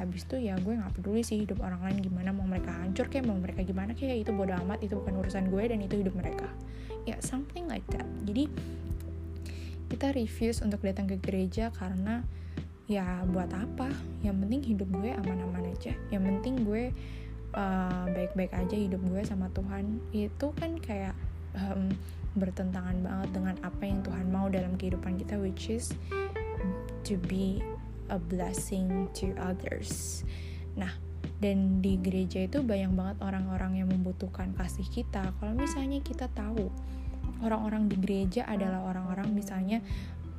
Habis 0.00 0.24
itu 0.24 0.48
ya 0.48 0.56
gue 0.56 0.72
nggak 0.72 0.96
peduli 0.96 1.20
sih 1.20 1.44
hidup 1.44 1.60
orang 1.60 1.84
lain 1.84 2.00
gimana 2.00 2.32
mau 2.32 2.48
mereka 2.48 2.72
hancur 2.72 3.12
kayak 3.12 3.28
mau 3.28 3.36
mereka 3.36 3.60
gimana 3.66 3.92
kayak 3.92 4.24
itu 4.24 4.30
bodo 4.32 4.56
amat 4.64 4.80
itu 4.80 4.96
bukan 4.96 5.20
urusan 5.20 5.52
gue 5.52 5.62
dan 5.68 5.78
itu 5.84 5.94
hidup 6.00 6.14
mereka. 6.16 6.48
Ya 7.04 7.20
something 7.20 7.68
like 7.68 7.84
that. 7.92 8.06
Jadi 8.24 8.48
kita 9.92 10.16
refuse 10.16 10.64
untuk 10.64 10.80
datang 10.80 11.04
ke 11.04 11.20
gereja 11.20 11.68
karena 11.74 12.24
ya 12.86 13.26
buat 13.28 13.50
apa? 13.52 13.90
Yang 14.24 14.36
penting 14.46 14.60
hidup 14.64 14.88
gue 14.88 15.10
aman-aman 15.10 15.74
aja. 15.74 15.92
Yang 16.08 16.22
penting 16.32 16.54
gue 16.64 16.84
uh, 17.54 18.04
baik-baik 18.12 18.52
aja 18.52 18.76
hidup 18.76 19.00
gue 19.08 19.22
sama 19.24 19.48
Tuhan 19.52 20.00
itu 20.12 20.52
kan 20.56 20.76
kayak 20.80 21.16
um, 21.56 21.92
bertentangan 22.32 22.96
banget 23.04 23.28
dengan 23.36 23.56
apa 23.60 23.82
yang 23.84 24.00
Tuhan 24.00 24.26
mau 24.32 24.48
dalam 24.48 24.76
kehidupan 24.80 25.20
kita 25.20 25.36
which 25.36 25.68
is 25.68 25.92
to 27.04 27.20
be 27.28 27.60
a 28.08 28.16
blessing 28.16 29.08
to 29.12 29.36
others. 29.36 30.22
Nah, 30.76 30.92
dan 31.42 31.82
di 31.82 31.98
gereja 31.98 32.46
itu 32.46 32.62
banyak 32.62 32.92
banget 32.94 33.16
orang-orang 33.20 33.82
yang 33.82 33.88
membutuhkan 33.90 34.54
kasih 34.56 34.86
kita. 34.88 35.34
Kalau 35.36 35.52
misalnya 35.58 35.98
kita 36.00 36.30
tahu 36.32 36.70
orang-orang 37.42 37.90
di 37.90 37.96
gereja 37.98 38.46
adalah 38.46 38.86
orang-orang 38.86 39.34
misalnya 39.34 39.82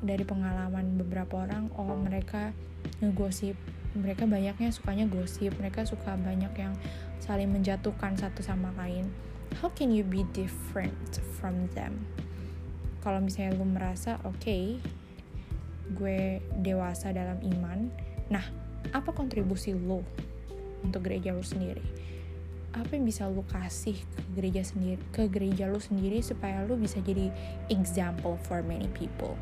dari 0.03 0.23
pengalaman 0.27 0.99
beberapa 0.99 1.47
orang, 1.47 1.71
oh 1.79 1.95
mereka 1.95 2.51
ngegosip, 2.99 3.55
mereka 3.93 4.25
banyaknya 4.25 4.73
sukanya 4.73 5.05
gosip, 5.05 5.53
mereka 5.61 5.85
suka 5.85 6.17
banyak 6.17 6.49
yang 6.57 6.73
saling 7.21 7.49
menjatuhkan 7.53 8.17
satu 8.17 8.41
sama 8.41 8.73
lain. 8.73 9.05
How 9.61 9.69
can 9.69 9.93
you 9.93 10.01
be 10.01 10.25
different 10.33 11.21
from 11.37 11.69
them? 11.77 12.01
Kalau 13.05 13.21
misalnya 13.21 13.53
lu 13.53 13.67
merasa 13.69 14.17
oke 14.25 14.41
okay, 14.41 14.81
gue 15.93 16.41
dewasa 16.63 17.13
dalam 17.13 17.37
iman 17.43 17.91
nah 18.31 18.41
apa 18.95 19.11
kontribusi 19.11 19.75
lo 19.75 20.01
untuk 20.81 21.05
gereja 21.05 21.35
lu 21.35 21.45
sendiri? 21.45 21.83
Apa 22.73 22.97
yang 22.97 23.05
bisa 23.05 23.29
lu 23.29 23.45
kasih 23.45 23.93
ke 23.93 24.21
gereja 24.33 24.65
sendiri 24.65 24.97
ke 25.13 25.29
gereja 25.29 25.69
lu 25.69 25.77
sendiri 25.77 26.25
supaya 26.25 26.65
lu 26.65 26.73
bisa 26.73 26.97
jadi 27.05 27.29
example 27.69 28.33
for 28.41 28.65
many 28.65 28.89
people 28.97 29.37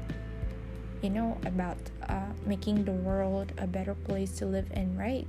you 1.02 1.10
know 1.10 1.38
about 1.46 1.78
uh, 2.08 2.32
making 2.46 2.86
the 2.86 2.94
world 2.94 3.52
a 3.58 3.68
better 3.68 3.94
place 4.08 4.32
to 4.40 4.46
live 4.46 4.70
in 4.74 4.98
right? 4.98 5.28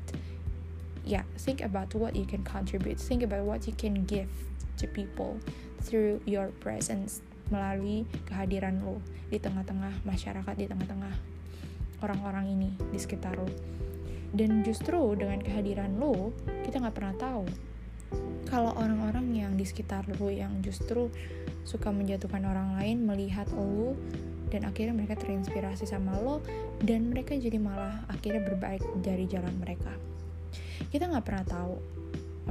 Yeah 1.05 1.27
think 1.37 1.61
about 1.61 1.95
what 1.95 2.15
you 2.15 2.25
can 2.25 2.45
contribute. 2.45 3.01
Think 3.01 3.23
about 3.23 3.45
what 3.45 3.67
you 3.67 3.75
can 3.75 4.05
give 4.05 4.31
to 4.79 4.87
people 4.87 5.41
through 5.83 6.23
your 6.25 6.55
presence 6.63 7.21
melalui 7.51 8.07
kehadiran 8.29 8.81
lo 8.81 9.03
di 9.29 9.37
tengah-tengah 9.37 10.07
masyarakat 10.07 10.55
di 10.57 10.67
tengah-tengah 10.71 11.15
orang-orang 12.01 12.55
ini 12.55 12.71
di 12.93 12.99
sekitar 13.01 13.37
lo. 13.37 13.49
Dan 14.33 14.65
justru 14.65 15.13
dengan 15.13 15.45
kehadiran 15.45 16.01
lo 16.01 16.33
kita 16.65 16.81
nggak 16.81 16.97
pernah 16.97 17.17
tahu 17.21 17.45
kalau 18.49 18.77
orang-orang 18.77 19.33
yang 19.33 19.53
di 19.57 19.65
sekitar 19.65 20.05
lo 20.21 20.29
yang 20.29 20.61
justru 20.61 21.09
suka 21.65 21.89
menjatuhkan 21.89 22.45
orang 22.45 22.77
lain 22.77 23.09
melihat 23.09 23.49
lo 23.57 23.97
dan 24.53 24.69
akhirnya 24.69 24.93
mereka 24.93 25.17
terinspirasi 25.17 25.89
sama 25.89 26.13
lo 26.21 26.45
dan 26.85 27.09
mereka 27.09 27.33
jadi 27.33 27.57
malah 27.57 28.05
akhirnya 28.13 28.45
berbaik 28.45 28.85
dari 29.01 29.25
jalan 29.25 29.57
mereka. 29.57 29.97
Kita 30.93 31.09
nggak 31.09 31.25
pernah 31.25 31.45
tahu 31.49 31.75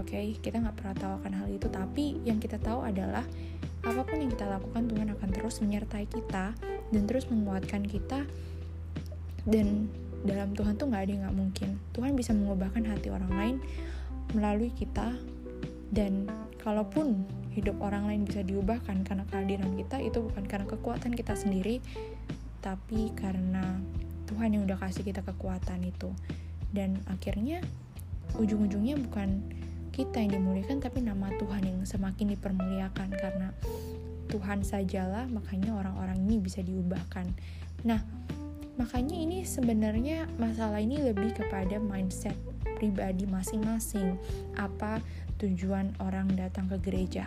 oke? 0.01 0.09
Okay? 0.09 0.33
kita 0.41 0.57
nggak 0.57 0.81
pernah 0.81 0.95
tahu 0.97 1.13
akan 1.21 1.33
hal 1.37 1.47
itu 1.53 1.67
tapi 1.69 2.17
yang 2.25 2.41
kita 2.41 2.57
tahu 2.57 2.81
adalah 2.81 3.21
apa 3.85 4.01
pun 4.01 4.17
yang 4.17 4.33
kita 4.33 4.49
lakukan 4.49 4.89
Tuhan 4.89 5.07
akan 5.13 5.29
terus 5.29 5.61
menyertai 5.61 6.05
kita 6.09 6.57
dan 6.89 7.03
terus 7.05 7.29
menguatkan 7.29 7.85
kita. 7.85 8.25
Dan 9.45 9.89
dalam 10.21 10.53
Tuhan 10.53 10.77
tuh 10.77 10.89
nggak 10.89 11.01
ada 11.05 11.11
yang 11.13 11.21
nggak 11.29 11.37
mungkin. 11.37 11.69
Tuhan 11.93 12.13
bisa 12.17 12.33
mengubahkan 12.33 12.85
hati 12.85 13.09
orang 13.13 13.33
lain 13.33 13.55
melalui 14.37 14.69
kita 14.73 15.17
dan 15.91 16.27
kalaupun 16.63 17.27
hidup 17.51 17.75
orang 17.84 18.08
lain 18.08 18.23
bisa 18.23 18.41
diubahkan 18.47 19.04
karena 19.04 19.27
kehadiran 19.27 19.75
kita 19.75 19.99
itu 19.99 20.23
bukan 20.23 20.43
karena 20.47 20.67
kekuatan 20.67 21.12
kita 21.12 21.36
sendiri 21.36 21.84
tapi 22.63 23.12
karena 23.13 23.80
Tuhan 24.32 24.56
yang 24.56 24.63
udah 24.63 24.80
kasih 24.80 25.04
kita 25.04 25.19
kekuatan 25.27 25.84
itu 25.84 26.15
dan 26.71 27.04
akhirnya 27.12 27.60
ujung-ujungnya 28.39 28.95
bukan 28.95 29.43
kita 29.91 30.23
yang 30.23 30.39
dimuliakan 30.39 30.80
tapi 30.80 31.04
nama 31.04 31.27
Tuhan 31.36 31.67
yang 31.67 31.80
semakin 31.84 32.32
dipermuliakan 32.32 33.10
karena 33.12 33.51
Tuhan 34.32 34.63
sajalah 34.63 35.27
makanya 35.27 35.75
orang-orang 35.75 36.15
ini 36.23 36.39
bisa 36.39 36.63
diubahkan. 36.63 37.27
Nah, 37.84 37.99
makanya 38.80 39.19
ini 39.19 39.43
sebenarnya 39.43 40.32
masalah 40.39 40.80
ini 40.80 41.04
lebih 41.04 41.36
kepada 41.36 41.75
mindset 41.84 42.39
pribadi 42.80 43.27
masing-masing. 43.27 44.15
Apa 44.56 45.04
tujuan 45.41 45.97
orang 45.97 46.30
datang 46.38 46.69
ke 46.69 46.77
gereja? 46.77 47.25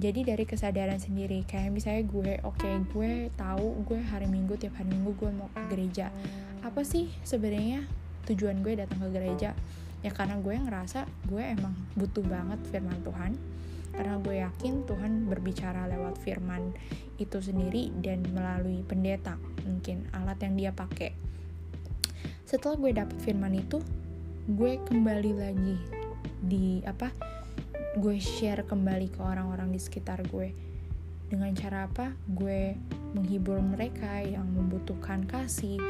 Jadi 0.00 0.24
dari 0.24 0.48
kesadaran 0.48 0.96
sendiri, 0.96 1.44
kayak 1.44 1.72
misalnya 1.72 2.04
gue, 2.08 2.32
oke 2.44 2.64
okay, 2.64 2.74
gue 2.92 3.12
tahu 3.36 3.84
gue 3.84 4.00
hari 4.00 4.24
Minggu 4.28 4.56
tiap 4.56 4.80
hari 4.80 4.88
Minggu 4.88 5.12
gue 5.20 5.30
mau 5.36 5.52
ke 5.52 5.62
gereja. 5.68 6.08
Apa 6.64 6.80
sih 6.80 7.12
sebenarnya 7.22 7.84
tujuan 8.28 8.64
gue 8.64 8.80
datang 8.80 9.04
ke 9.04 9.08
gereja? 9.12 9.52
ya 10.06 10.14
karena 10.14 10.38
gue 10.38 10.54
ngerasa 10.54 11.02
gue 11.26 11.42
emang 11.42 11.74
butuh 11.98 12.22
banget 12.22 12.62
firman 12.70 12.94
Tuhan 13.02 13.34
karena 13.90 14.14
gue 14.22 14.34
yakin 14.44 14.86
Tuhan 14.86 15.12
berbicara 15.26 15.90
lewat 15.90 16.20
firman 16.22 16.70
itu 17.18 17.42
sendiri 17.42 17.90
dan 18.04 18.22
melalui 18.30 18.86
pendeta 18.86 19.34
mungkin 19.66 20.06
alat 20.14 20.38
yang 20.46 20.54
dia 20.54 20.70
pakai 20.70 21.10
setelah 22.46 22.78
gue 22.78 22.92
dapet 22.94 23.18
firman 23.24 23.56
itu 23.58 23.82
gue 24.46 24.78
kembali 24.84 25.32
lagi 25.34 25.95
di 26.42 26.82
apa 26.84 27.10
gue 27.96 28.20
share 28.20 28.62
kembali 28.68 29.08
ke 29.08 29.20
orang-orang 29.24 29.72
di 29.72 29.80
sekitar 29.80 30.20
gue. 30.28 30.52
Dengan 31.26 31.50
cara 31.56 31.88
apa? 31.90 32.12
Gue 32.28 32.76
menghibur 33.16 33.58
mereka 33.58 34.20
yang 34.22 34.46
membutuhkan 34.52 35.24
kasih. 35.26 35.80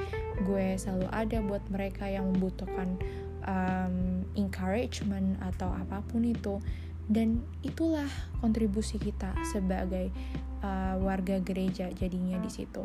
Gue 0.46 0.78
selalu 0.78 1.08
ada 1.12 1.38
buat 1.42 1.64
mereka 1.68 2.06
yang 2.08 2.30
membutuhkan 2.32 2.96
um, 3.44 4.22
encouragement 4.38 5.36
atau 5.42 5.68
apa 5.74 6.00
pun 6.06 6.24
itu. 6.24 6.62
Dan 7.06 7.42
itulah 7.66 8.08
kontribusi 8.40 8.96
kita 8.96 9.34
sebagai 9.50 10.08
uh, 10.62 10.96
warga 11.02 11.42
gereja 11.42 11.90
jadinya 11.92 12.38
di 12.40 12.50
situ 12.50 12.82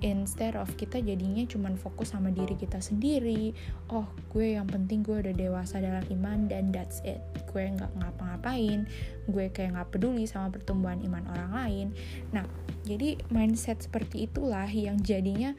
instead 0.00 0.56
of 0.56 0.68
kita 0.76 1.00
jadinya 1.00 1.44
cuman 1.44 1.76
fokus 1.76 2.12
sama 2.12 2.32
diri 2.32 2.56
kita 2.56 2.80
sendiri 2.80 3.52
oh 3.92 4.08
gue 4.32 4.56
yang 4.56 4.68
penting 4.68 5.04
gue 5.04 5.20
udah 5.20 5.34
dewasa 5.36 5.80
dalam 5.80 6.04
iman 6.08 6.48
dan 6.48 6.72
that's 6.72 7.04
it. 7.04 7.20
Gue 7.50 7.68
nggak 7.68 7.92
ngapa-ngapain 7.96 8.88
gue 9.30 9.46
kayak 9.52 9.76
nggak 9.76 9.88
peduli 9.94 10.24
sama 10.26 10.50
pertumbuhan 10.50 11.00
iman 11.04 11.24
orang 11.30 11.50
lain. 11.52 11.86
Nah 12.34 12.44
jadi 12.84 13.20
mindset 13.28 13.84
seperti 13.84 14.26
itulah 14.26 14.66
yang 14.66 14.98
jadinya 15.00 15.52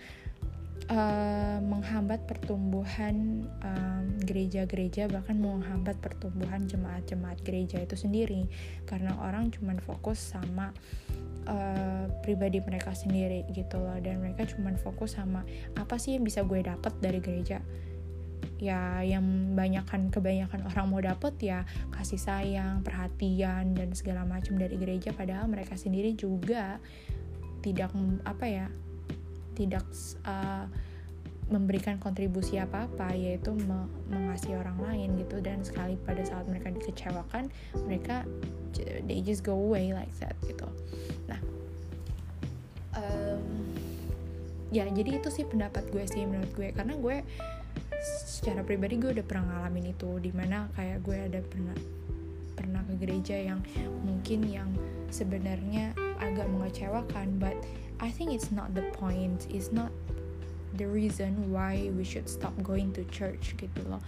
uh, 0.91 1.57
menghambat 1.63 2.27
pertumbuhan 2.27 3.47
gereja-gereja 4.21 5.07
um, 5.09 5.11
bahkan 5.17 5.35
menghambat 5.39 5.97
pertumbuhan 6.03 6.67
jemaat-jemaat 6.67 7.39
gereja 7.41 7.81
itu 7.81 7.95
sendiri. 7.95 8.45
Karena 8.85 9.15
orang 9.23 9.49
cuma 9.49 9.73
fokus 9.81 10.19
sama 10.19 10.75
uh, 11.47 12.05
pribadi 12.21 12.59
mereka 12.61 12.91
sendiri 12.91 13.47
gitu 13.55 13.79
loh. 13.79 13.97
Dan 14.03 14.21
mereka 14.21 14.45
cuma 14.51 14.75
fokus 14.77 15.15
sama 15.17 15.47
apa 15.79 15.95
sih 15.97 16.19
yang 16.19 16.27
bisa 16.27 16.43
gue 16.43 16.59
dapat 16.61 16.93
dari 16.99 17.23
gereja? 17.23 17.63
Ya 18.61 19.01
yang 19.01 19.57
banyakkan 19.57 20.13
kebanyakan 20.13 20.69
orang 20.69 20.85
mau 20.85 21.01
dapet 21.01 21.33
ya 21.41 21.65
kasih 21.97 22.21
sayang 22.21 22.85
perhatian 22.85 23.73
dan 23.73 23.89
segala 23.97 24.21
macam 24.21 24.53
dari 24.59 24.77
gereja. 24.77 25.09
Padahal 25.17 25.49
mereka 25.49 25.73
sendiri 25.73 26.13
juga 26.13 26.77
tidak 27.61 27.93
apa 28.25 28.45
ya 28.45 28.65
tidak 29.53 29.85
uh, 30.25 30.65
memberikan 31.51 31.99
kontribusi 31.99 32.55
apa-apa 32.63 33.11
yaitu 33.11 33.51
me 33.51 33.83
mengasihi 34.07 34.55
orang 34.55 34.79
lain 34.79 35.19
gitu. 35.19 35.43
Dan 35.43 35.61
sekali 35.67 35.99
pada 35.99 36.23
saat 36.23 36.47
mereka 36.47 36.71
dikecewakan 36.71 37.51
mereka 37.83 38.23
they 39.05 39.19
just 39.19 39.43
go 39.43 39.53
away 39.53 39.91
like 39.91 40.11
that 40.23 40.33
gitu. 40.47 40.67
Nah 41.27 41.39
um, 42.95 43.43
ya 44.71 44.87
jadi 44.87 45.19
itu 45.19 45.27
sih 45.27 45.43
pendapat 45.43 45.91
gue 45.91 46.03
sih 46.07 46.23
menurut 46.23 46.51
gue. 46.55 46.71
Karena 46.71 46.95
gue 46.95 47.19
secara 48.01 48.65
pribadi 48.65 48.97
gue 48.97 49.11
udah 49.13 49.25
pernah 49.27 49.45
ngalamin 49.51 49.93
itu 49.93 50.17
di 50.23 50.31
mana 50.33 50.71
kayak 50.73 51.03
gue 51.05 51.17
ada 51.19 51.39
pernah 51.43 51.77
pernah 52.55 52.81
ke 52.87 52.93
gereja 52.97 53.37
yang 53.37 53.59
mungkin 54.05 54.47
yang 54.47 54.69
sebenarnya 55.11 55.93
agak 56.21 56.47
mengecewakan 56.47 57.41
but 57.41 57.57
I 58.01 58.09
think 58.09 58.33
it's 58.33 58.49
not 58.49 58.73
the 58.73 58.81
point. 58.97 59.45
It's 59.53 59.69
not 59.69 59.93
the 60.73 60.89
reason 60.89 61.53
why 61.53 61.93
we 61.93 62.01
should 62.03 62.25
stop 62.25 62.57
going 62.65 62.89
to 62.97 63.05
church 63.13 63.53
gitu 63.61 63.85
loh. 63.85 64.01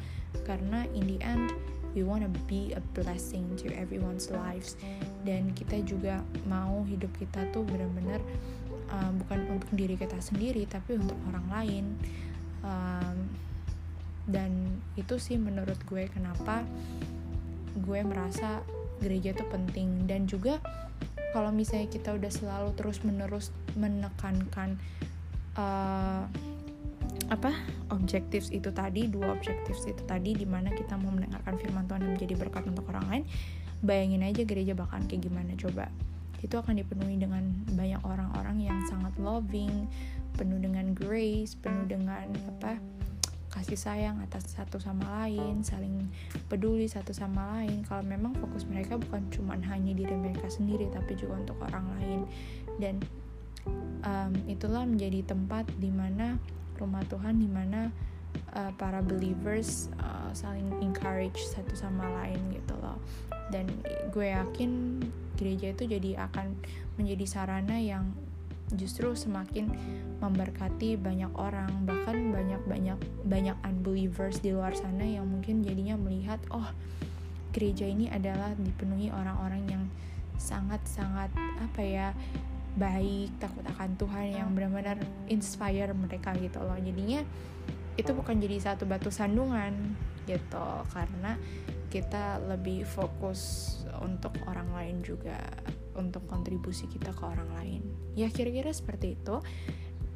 Karena 0.49 0.89
in 0.97 1.06
the 1.06 1.21
end 1.21 1.54
we 1.93 2.02
wanna 2.02 2.30
be 2.49 2.73
a 2.73 2.82
blessing 2.97 3.45
to 3.62 3.69
everyone's 3.78 4.34
lives. 4.34 4.73
Dan 5.21 5.54
kita 5.54 5.86
juga 5.86 6.26
mau 6.49 6.82
hidup 6.89 7.13
kita 7.21 7.45
tuh 7.54 7.62
benar-benar 7.69 8.17
uh, 8.89 9.12
bukan 9.13 9.62
untuk 9.62 9.69
diri 9.78 9.93
kita 9.93 10.17
sendiri 10.17 10.65
tapi 10.65 10.97
untuk 10.97 11.17
orang 11.30 11.45
lain. 11.54 11.86
Um, 12.65 13.30
dan 14.26 14.82
itu 14.97 15.21
sih 15.21 15.38
menurut 15.38 15.78
gue 15.86 16.10
kenapa 16.10 16.65
gue 17.78 17.99
merasa 18.02 18.65
gereja 18.97 19.38
itu 19.38 19.45
penting. 19.54 20.10
Dan 20.10 20.26
juga 20.26 20.58
kalau 21.34 21.50
misalnya 21.50 21.89
kita 21.89 22.13
udah 22.13 22.32
selalu 22.32 22.69
terus 22.78 23.02
menerus 23.02 23.50
menekankan 23.74 24.78
uh, 25.58 26.30
apa 27.30 27.52
objektif 27.89 28.46
itu 28.54 28.69
tadi 28.69 29.10
dua 29.10 29.34
objektif 29.34 29.74
itu 29.84 30.02
tadi 30.06 30.38
di 30.38 30.46
mana 30.46 30.69
kita 30.69 30.93
mau 30.96 31.10
mendengarkan 31.10 31.58
firman 31.58 31.89
Tuhan 31.89 32.06
yang 32.06 32.13
menjadi 32.15 32.36
berkat 32.38 32.63
untuk 32.69 32.86
orang 32.93 33.06
lain 33.10 33.24
bayangin 33.84 34.24
aja 34.24 34.41
gereja 34.48 34.74
bakalan 34.74 35.06
kayak 35.12 35.28
gimana 35.28 35.52
coba. 35.60 35.91
Itu 36.39 36.60
akan 36.60 36.80
dipenuhi 36.80 37.19
dengan 37.19 37.52
banyak 37.76 38.02
orang-orang 38.04 38.63
yang 38.63 38.80
sangat 38.88 39.12
loving 39.19 39.88
penuh 40.34 40.58
dengan 40.58 40.98
grace 40.98 41.54
penuh 41.54 41.86
dengan 41.86 42.26
apa 42.50 42.82
kasih 43.54 43.78
sayang 43.78 44.18
atas 44.26 44.50
satu 44.58 44.82
sama 44.82 45.06
lain, 45.22 45.62
saling 45.62 46.10
peduli 46.50 46.89
satu 46.89 47.13
sama 47.13 47.62
lain. 47.62 47.86
Kalau 47.86 48.02
memang 48.02 48.34
fokus 48.42 48.66
mereka 48.66 48.98
bukan 48.98 49.30
cuma 49.30 49.54
hanya 49.70 49.94
diri 49.94 50.18
mereka 50.18 50.50
sendiri, 50.50 50.89
tapi 50.89 51.13
juga 51.13 51.38
untuk 51.38 51.62
orang 51.70 51.86
lain. 52.02 52.20
Dan 52.82 52.96
um, 54.02 54.34
itulah 54.50 54.82
menjadi 54.89 55.22
tempat 55.30 55.70
di 55.78 55.94
mana 55.94 56.42
rumah 56.82 57.06
Tuhan, 57.06 57.38
di 57.38 57.46
mana 57.46 57.94
uh, 58.58 58.74
para 58.74 59.06
believers 59.06 59.94
uh, 60.02 60.34
saling 60.34 60.74
encourage 60.82 61.38
satu 61.54 61.78
sama 61.78 62.10
lain 62.26 62.42
gitu 62.58 62.74
loh. 62.82 62.98
Dan 63.54 63.70
gue 64.10 64.34
yakin 64.34 64.98
gereja 65.38 65.78
itu 65.78 65.86
jadi 65.86 66.26
akan 66.26 66.58
menjadi 66.98 67.26
sarana 67.30 67.78
yang 67.78 68.18
justru 68.73 69.12
semakin 69.13 69.67
memberkati 70.23 70.95
banyak 70.95 71.30
orang 71.36 71.84
bahkan 71.84 72.32
banyak 72.32 72.62
banyak 72.63 72.99
banyak 73.28 73.58
unbelievers 73.67 74.39
di 74.39 74.56
luar 74.56 74.71
sana 74.73 75.04
yang 75.04 75.28
mungkin 75.28 75.62
jadinya 75.62 75.99
melihat 75.99 76.39
oh 76.49 76.65
gereja 77.54 77.86
ini 77.86 78.10
adalah 78.10 78.56
dipenuhi 78.58 79.13
orang-orang 79.13 79.63
yang 79.69 79.84
sangat-sangat 80.41 81.30
apa 81.62 81.82
ya 81.84 82.08
baik 82.73 83.30
takut 83.38 83.62
akan 83.78 83.93
Tuhan 84.02 84.34
yang 84.34 84.49
benar-benar 84.58 84.97
inspire 85.30 85.93
mereka 85.93 86.34
gitu 86.41 86.58
loh. 86.58 86.73
Jadinya 86.82 87.21
itu 87.93 88.10
bukan 88.10 88.41
jadi 88.41 88.73
satu 88.73 88.89
batu 88.89 89.13
sandungan 89.13 89.93
gitu. 90.25 90.67
Karena 90.91 91.38
kita 91.93 92.41
lebih 92.49 92.83
fokus 92.89 93.69
untuk 94.01 94.33
orang 94.49 94.73
lain 94.73 94.97
juga 95.05 95.38
untuk 95.93 96.25
kontribusi 96.25 96.89
kita 96.89 97.13
ke 97.13 97.23
orang 97.23 97.49
lain. 97.53 97.81
Ya 98.17 98.33
kira-kira 98.33 98.73
seperti 98.73 99.13
itu. 99.13 99.38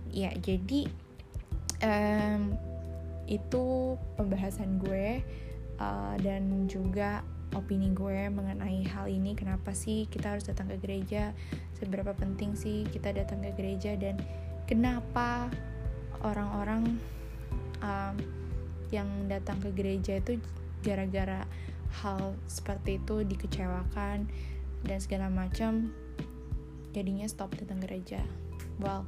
Ya 0.09 0.33
jadi 0.33 0.89
um, 1.85 2.57
itu 3.27 3.95
pembahasan 4.15 4.79
gue 4.81 5.21
uh, 5.77 6.15
dan 6.23 6.65
juga 6.65 7.21
opini 7.53 7.93
gue 7.93 8.27
mengenai 8.33 8.83
hal 8.89 9.07
ini. 9.07 9.37
Kenapa 9.37 9.71
sih 9.71 10.09
kita 10.09 10.35
harus 10.35 10.47
datang 10.47 10.67
ke 10.73 10.81
gereja? 10.81 11.31
Seberapa 11.77 12.11
penting 12.17 12.57
sih 12.57 12.89
kita 12.89 13.13
datang 13.13 13.45
ke 13.45 13.53
gereja? 13.53 13.93
Dan 13.93 14.17
kenapa 14.65 15.51
orang-orang 16.25 16.97
um, 17.85 18.15
yang 18.93 19.07
datang 19.27 19.59
ke 19.59 19.69
gereja 19.75 20.19
itu 20.19 20.39
gara-gara 20.85 21.43
hal 22.03 22.35
seperti 22.45 23.01
itu 23.01 23.23
dikecewakan 23.25 24.27
dan 24.85 24.97
segala 25.01 25.27
macam 25.27 25.91
jadinya 26.93 27.25
stop 27.27 27.53
datang 27.57 27.81
gereja. 27.83 28.21
Well 28.79 29.07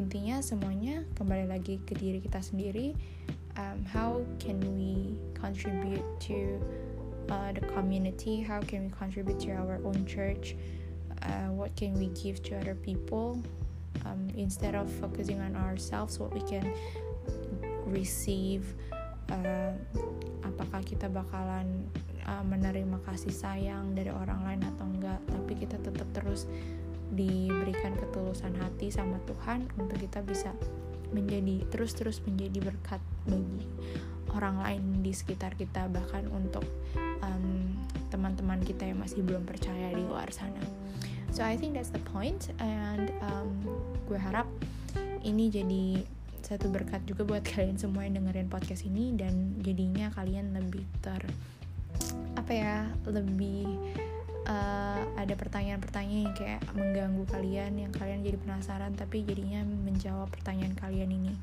intinya 0.00 0.40
semuanya 0.40 1.04
kembali 1.18 1.50
lagi 1.50 1.82
ke 1.84 1.92
diri 1.98 2.24
kita 2.24 2.40
sendiri. 2.40 2.96
Um, 3.58 3.84
how 3.84 4.24
can 4.40 4.62
we 4.78 5.18
contribute 5.36 6.06
to 6.30 6.56
uh, 7.28 7.52
the 7.52 7.60
community? 7.76 8.40
How 8.40 8.64
can 8.64 8.88
we 8.88 8.90
contribute 8.94 9.36
to 9.44 9.58
our 9.58 9.76
own 9.84 10.06
church? 10.06 10.56
Uh, 11.20 11.52
what 11.52 11.76
can 11.76 11.92
we 12.00 12.08
give 12.16 12.40
to 12.48 12.56
other 12.56 12.74
people? 12.74 13.42
Um, 14.06 14.32
instead 14.32 14.72
of 14.72 14.88
focusing 14.88 15.44
on 15.44 15.52
ourselves 15.60 16.16
what 16.16 16.32
we 16.32 16.40
can 16.40 16.72
receive 17.84 18.64
uh, 19.30 19.72
apakah 20.44 20.82
kita 20.84 21.06
bakalan 21.08 21.86
uh, 22.26 22.44
menerima 22.44 22.98
kasih 23.06 23.32
sayang 23.32 23.94
dari 23.94 24.10
orang 24.10 24.44
lain 24.44 24.62
atau 24.76 24.86
enggak 24.86 25.20
tapi 25.30 25.52
kita 25.56 25.78
tetap 25.80 26.06
terus 26.12 26.50
diberikan 27.10 27.98
ketulusan 27.98 28.54
hati 28.58 28.94
sama 28.94 29.18
Tuhan 29.26 29.66
untuk 29.74 29.98
kita 29.98 30.22
bisa 30.22 30.54
menjadi 31.10 31.66
terus-terus 31.74 32.22
menjadi 32.22 32.70
berkat 32.70 33.02
bagi 33.26 33.66
orang 34.30 34.62
lain 34.62 34.84
di 35.02 35.10
sekitar 35.10 35.58
kita 35.58 35.90
bahkan 35.90 36.30
untuk 36.30 36.62
um, 37.26 37.74
teman-teman 38.14 38.62
kita 38.62 38.86
yang 38.86 39.02
masih 39.02 39.26
belum 39.26 39.42
percaya 39.42 39.90
di 39.90 40.02
luar 40.06 40.30
sana. 40.30 40.62
So 41.34 41.42
I 41.42 41.58
think 41.58 41.74
that's 41.74 41.90
the 41.90 42.02
point 42.10 42.50
and 42.62 43.10
um, 43.22 43.50
gue 44.06 44.18
harap 44.18 44.46
ini 45.22 45.50
jadi 45.50 46.02
satu 46.42 46.72
berkat 46.72 47.02
juga 47.06 47.22
buat 47.26 47.44
kalian 47.50 47.76
semua 47.76 48.04
yang 48.04 48.20
dengerin 48.20 48.48
podcast 48.48 48.86
ini 48.86 49.14
dan 49.16 49.58
jadinya 49.60 50.10
kalian 50.14 50.56
lebih 50.56 50.84
ter 51.00 51.22
apa 52.34 52.52
ya 52.54 52.76
lebih 53.06 53.66
uh, 54.48 55.02
ada 55.18 55.34
pertanyaan-pertanyaan 55.36 56.30
yang 56.30 56.36
kayak 56.36 56.62
mengganggu 56.72 57.24
kalian 57.28 57.72
yang 57.76 57.92
kalian 57.92 58.24
jadi 58.24 58.38
penasaran 58.40 58.92
tapi 58.96 59.22
jadinya 59.26 59.62
menjawab 59.62 60.30
pertanyaan 60.32 60.74
kalian 60.78 61.10
ini. 61.12 61.34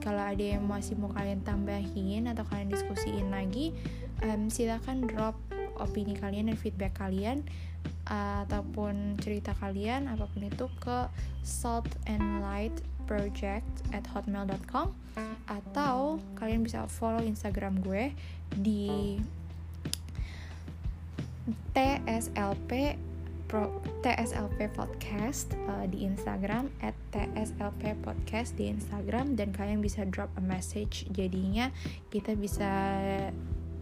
Kalau 0.00 0.20
ada 0.20 0.40
yang 0.40 0.64
masih 0.64 0.96
mau 0.96 1.12
kalian 1.12 1.44
tambahin 1.44 2.28
atau 2.28 2.44
kalian 2.48 2.72
diskusiin 2.72 3.28
lagi 3.28 3.76
um, 4.24 4.48
silakan 4.48 5.04
drop 5.04 5.36
opini 5.80 6.14
kalian 6.14 6.52
dan 6.52 6.58
feedback 6.60 6.96
kalian 7.00 7.42
uh, 8.08 8.44
ataupun 8.46 9.16
cerita 9.18 9.56
kalian 9.58 10.06
apa 10.06 10.28
pun 10.28 10.42
itu 10.44 10.66
ke 10.78 11.08
salt 11.42 11.88
and 12.06 12.44
light 12.44 12.74
project 13.08 13.66
at 13.90 14.06
hotmail.com 14.06 14.94
atau 15.50 16.22
kalian 16.38 16.62
bisa 16.62 16.86
follow 16.86 17.18
instagram 17.24 17.82
gue 17.82 18.14
di 18.54 19.18
TSLP 21.74 22.94
Pro, 23.50 23.82
TSLP 24.06 24.70
Podcast 24.70 25.58
uh, 25.66 25.82
di 25.90 26.06
Instagram 26.06 26.70
at 26.86 26.94
TSLP 27.10 27.98
Podcast 27.98 28.54
di 28.54 28.70
Instagram. 28.70 29.34
Dan 29.34 29.50
kalian 29.50 29.82
bisa 29.82 30.06
drop 30.06 30.30
a 30.38 30.44
message. 30.44 31.10
Jadinya 31.10 31.74
kita 32.14 32.38
bisa 32.38 32.70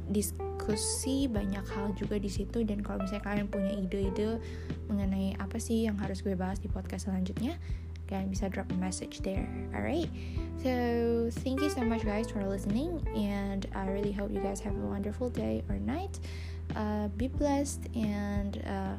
diskusi 0.08 1.28
banyak 1.28 1.64
hal 1.76 1.92
juga 1.96 2.18
di 2.18 2.28
situ. 2.28 2.64
Dan 2.64 2.84
kalau 2.84 3.04
misalnya 3.04 3.24
kalian 3.24 3.48
punya 3.48 3.72
ide-ide 3.72 4.40
mengenai 4.88 5.36
apa 5.38 5.60
sih 5.60 5.86
yang 5.86 5.96
harus 6.00 6.24
gue 6.24 6.34
bahas 6.34 6.58
di 6.58 6.68
podcast 6.68 7.08
selanjutnya 7.08 7.56
kalian 8.08 8.32
bisa 8.32 8.48
drop 8.48 8.64
a 8.72 8.78
message 8.80 9.20
there. 9.20 9.44
Alright? 9.76 10.08
So 10.64 10.72
thank 11.44 11.60
you 11.60 11.68
so 11.68 11.84
much 11.84 12.02
guys 12.02 12.32
for 12.32 12.42
listening. 12.48 13.04
And 13.14 13.68
I 13.76 13.92
really 13.92 14.10
hope 14.10 14.32
you 14.32 14.40
guys 14.40 14.58
have 14.64 14.74
a 14.74 14.86
wonderful 14.88 15.28
day 15.28 15.62
or 15.68 15.76
night. 15.76 16.18
Uh, 16.74 17.12
be 17.20 17.28
blessed 17.28 17.84
and 17.94 18.64
uh, 18.64 18.96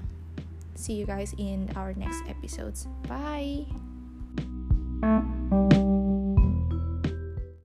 see 0.75 0.93
you 0.93 1.05
guys 1.05 1.33
in 1.37 1.69
our 1.75 1.93
next 1.97 2.23
episodes. 2.29 2.87
Bye 3.09 3.65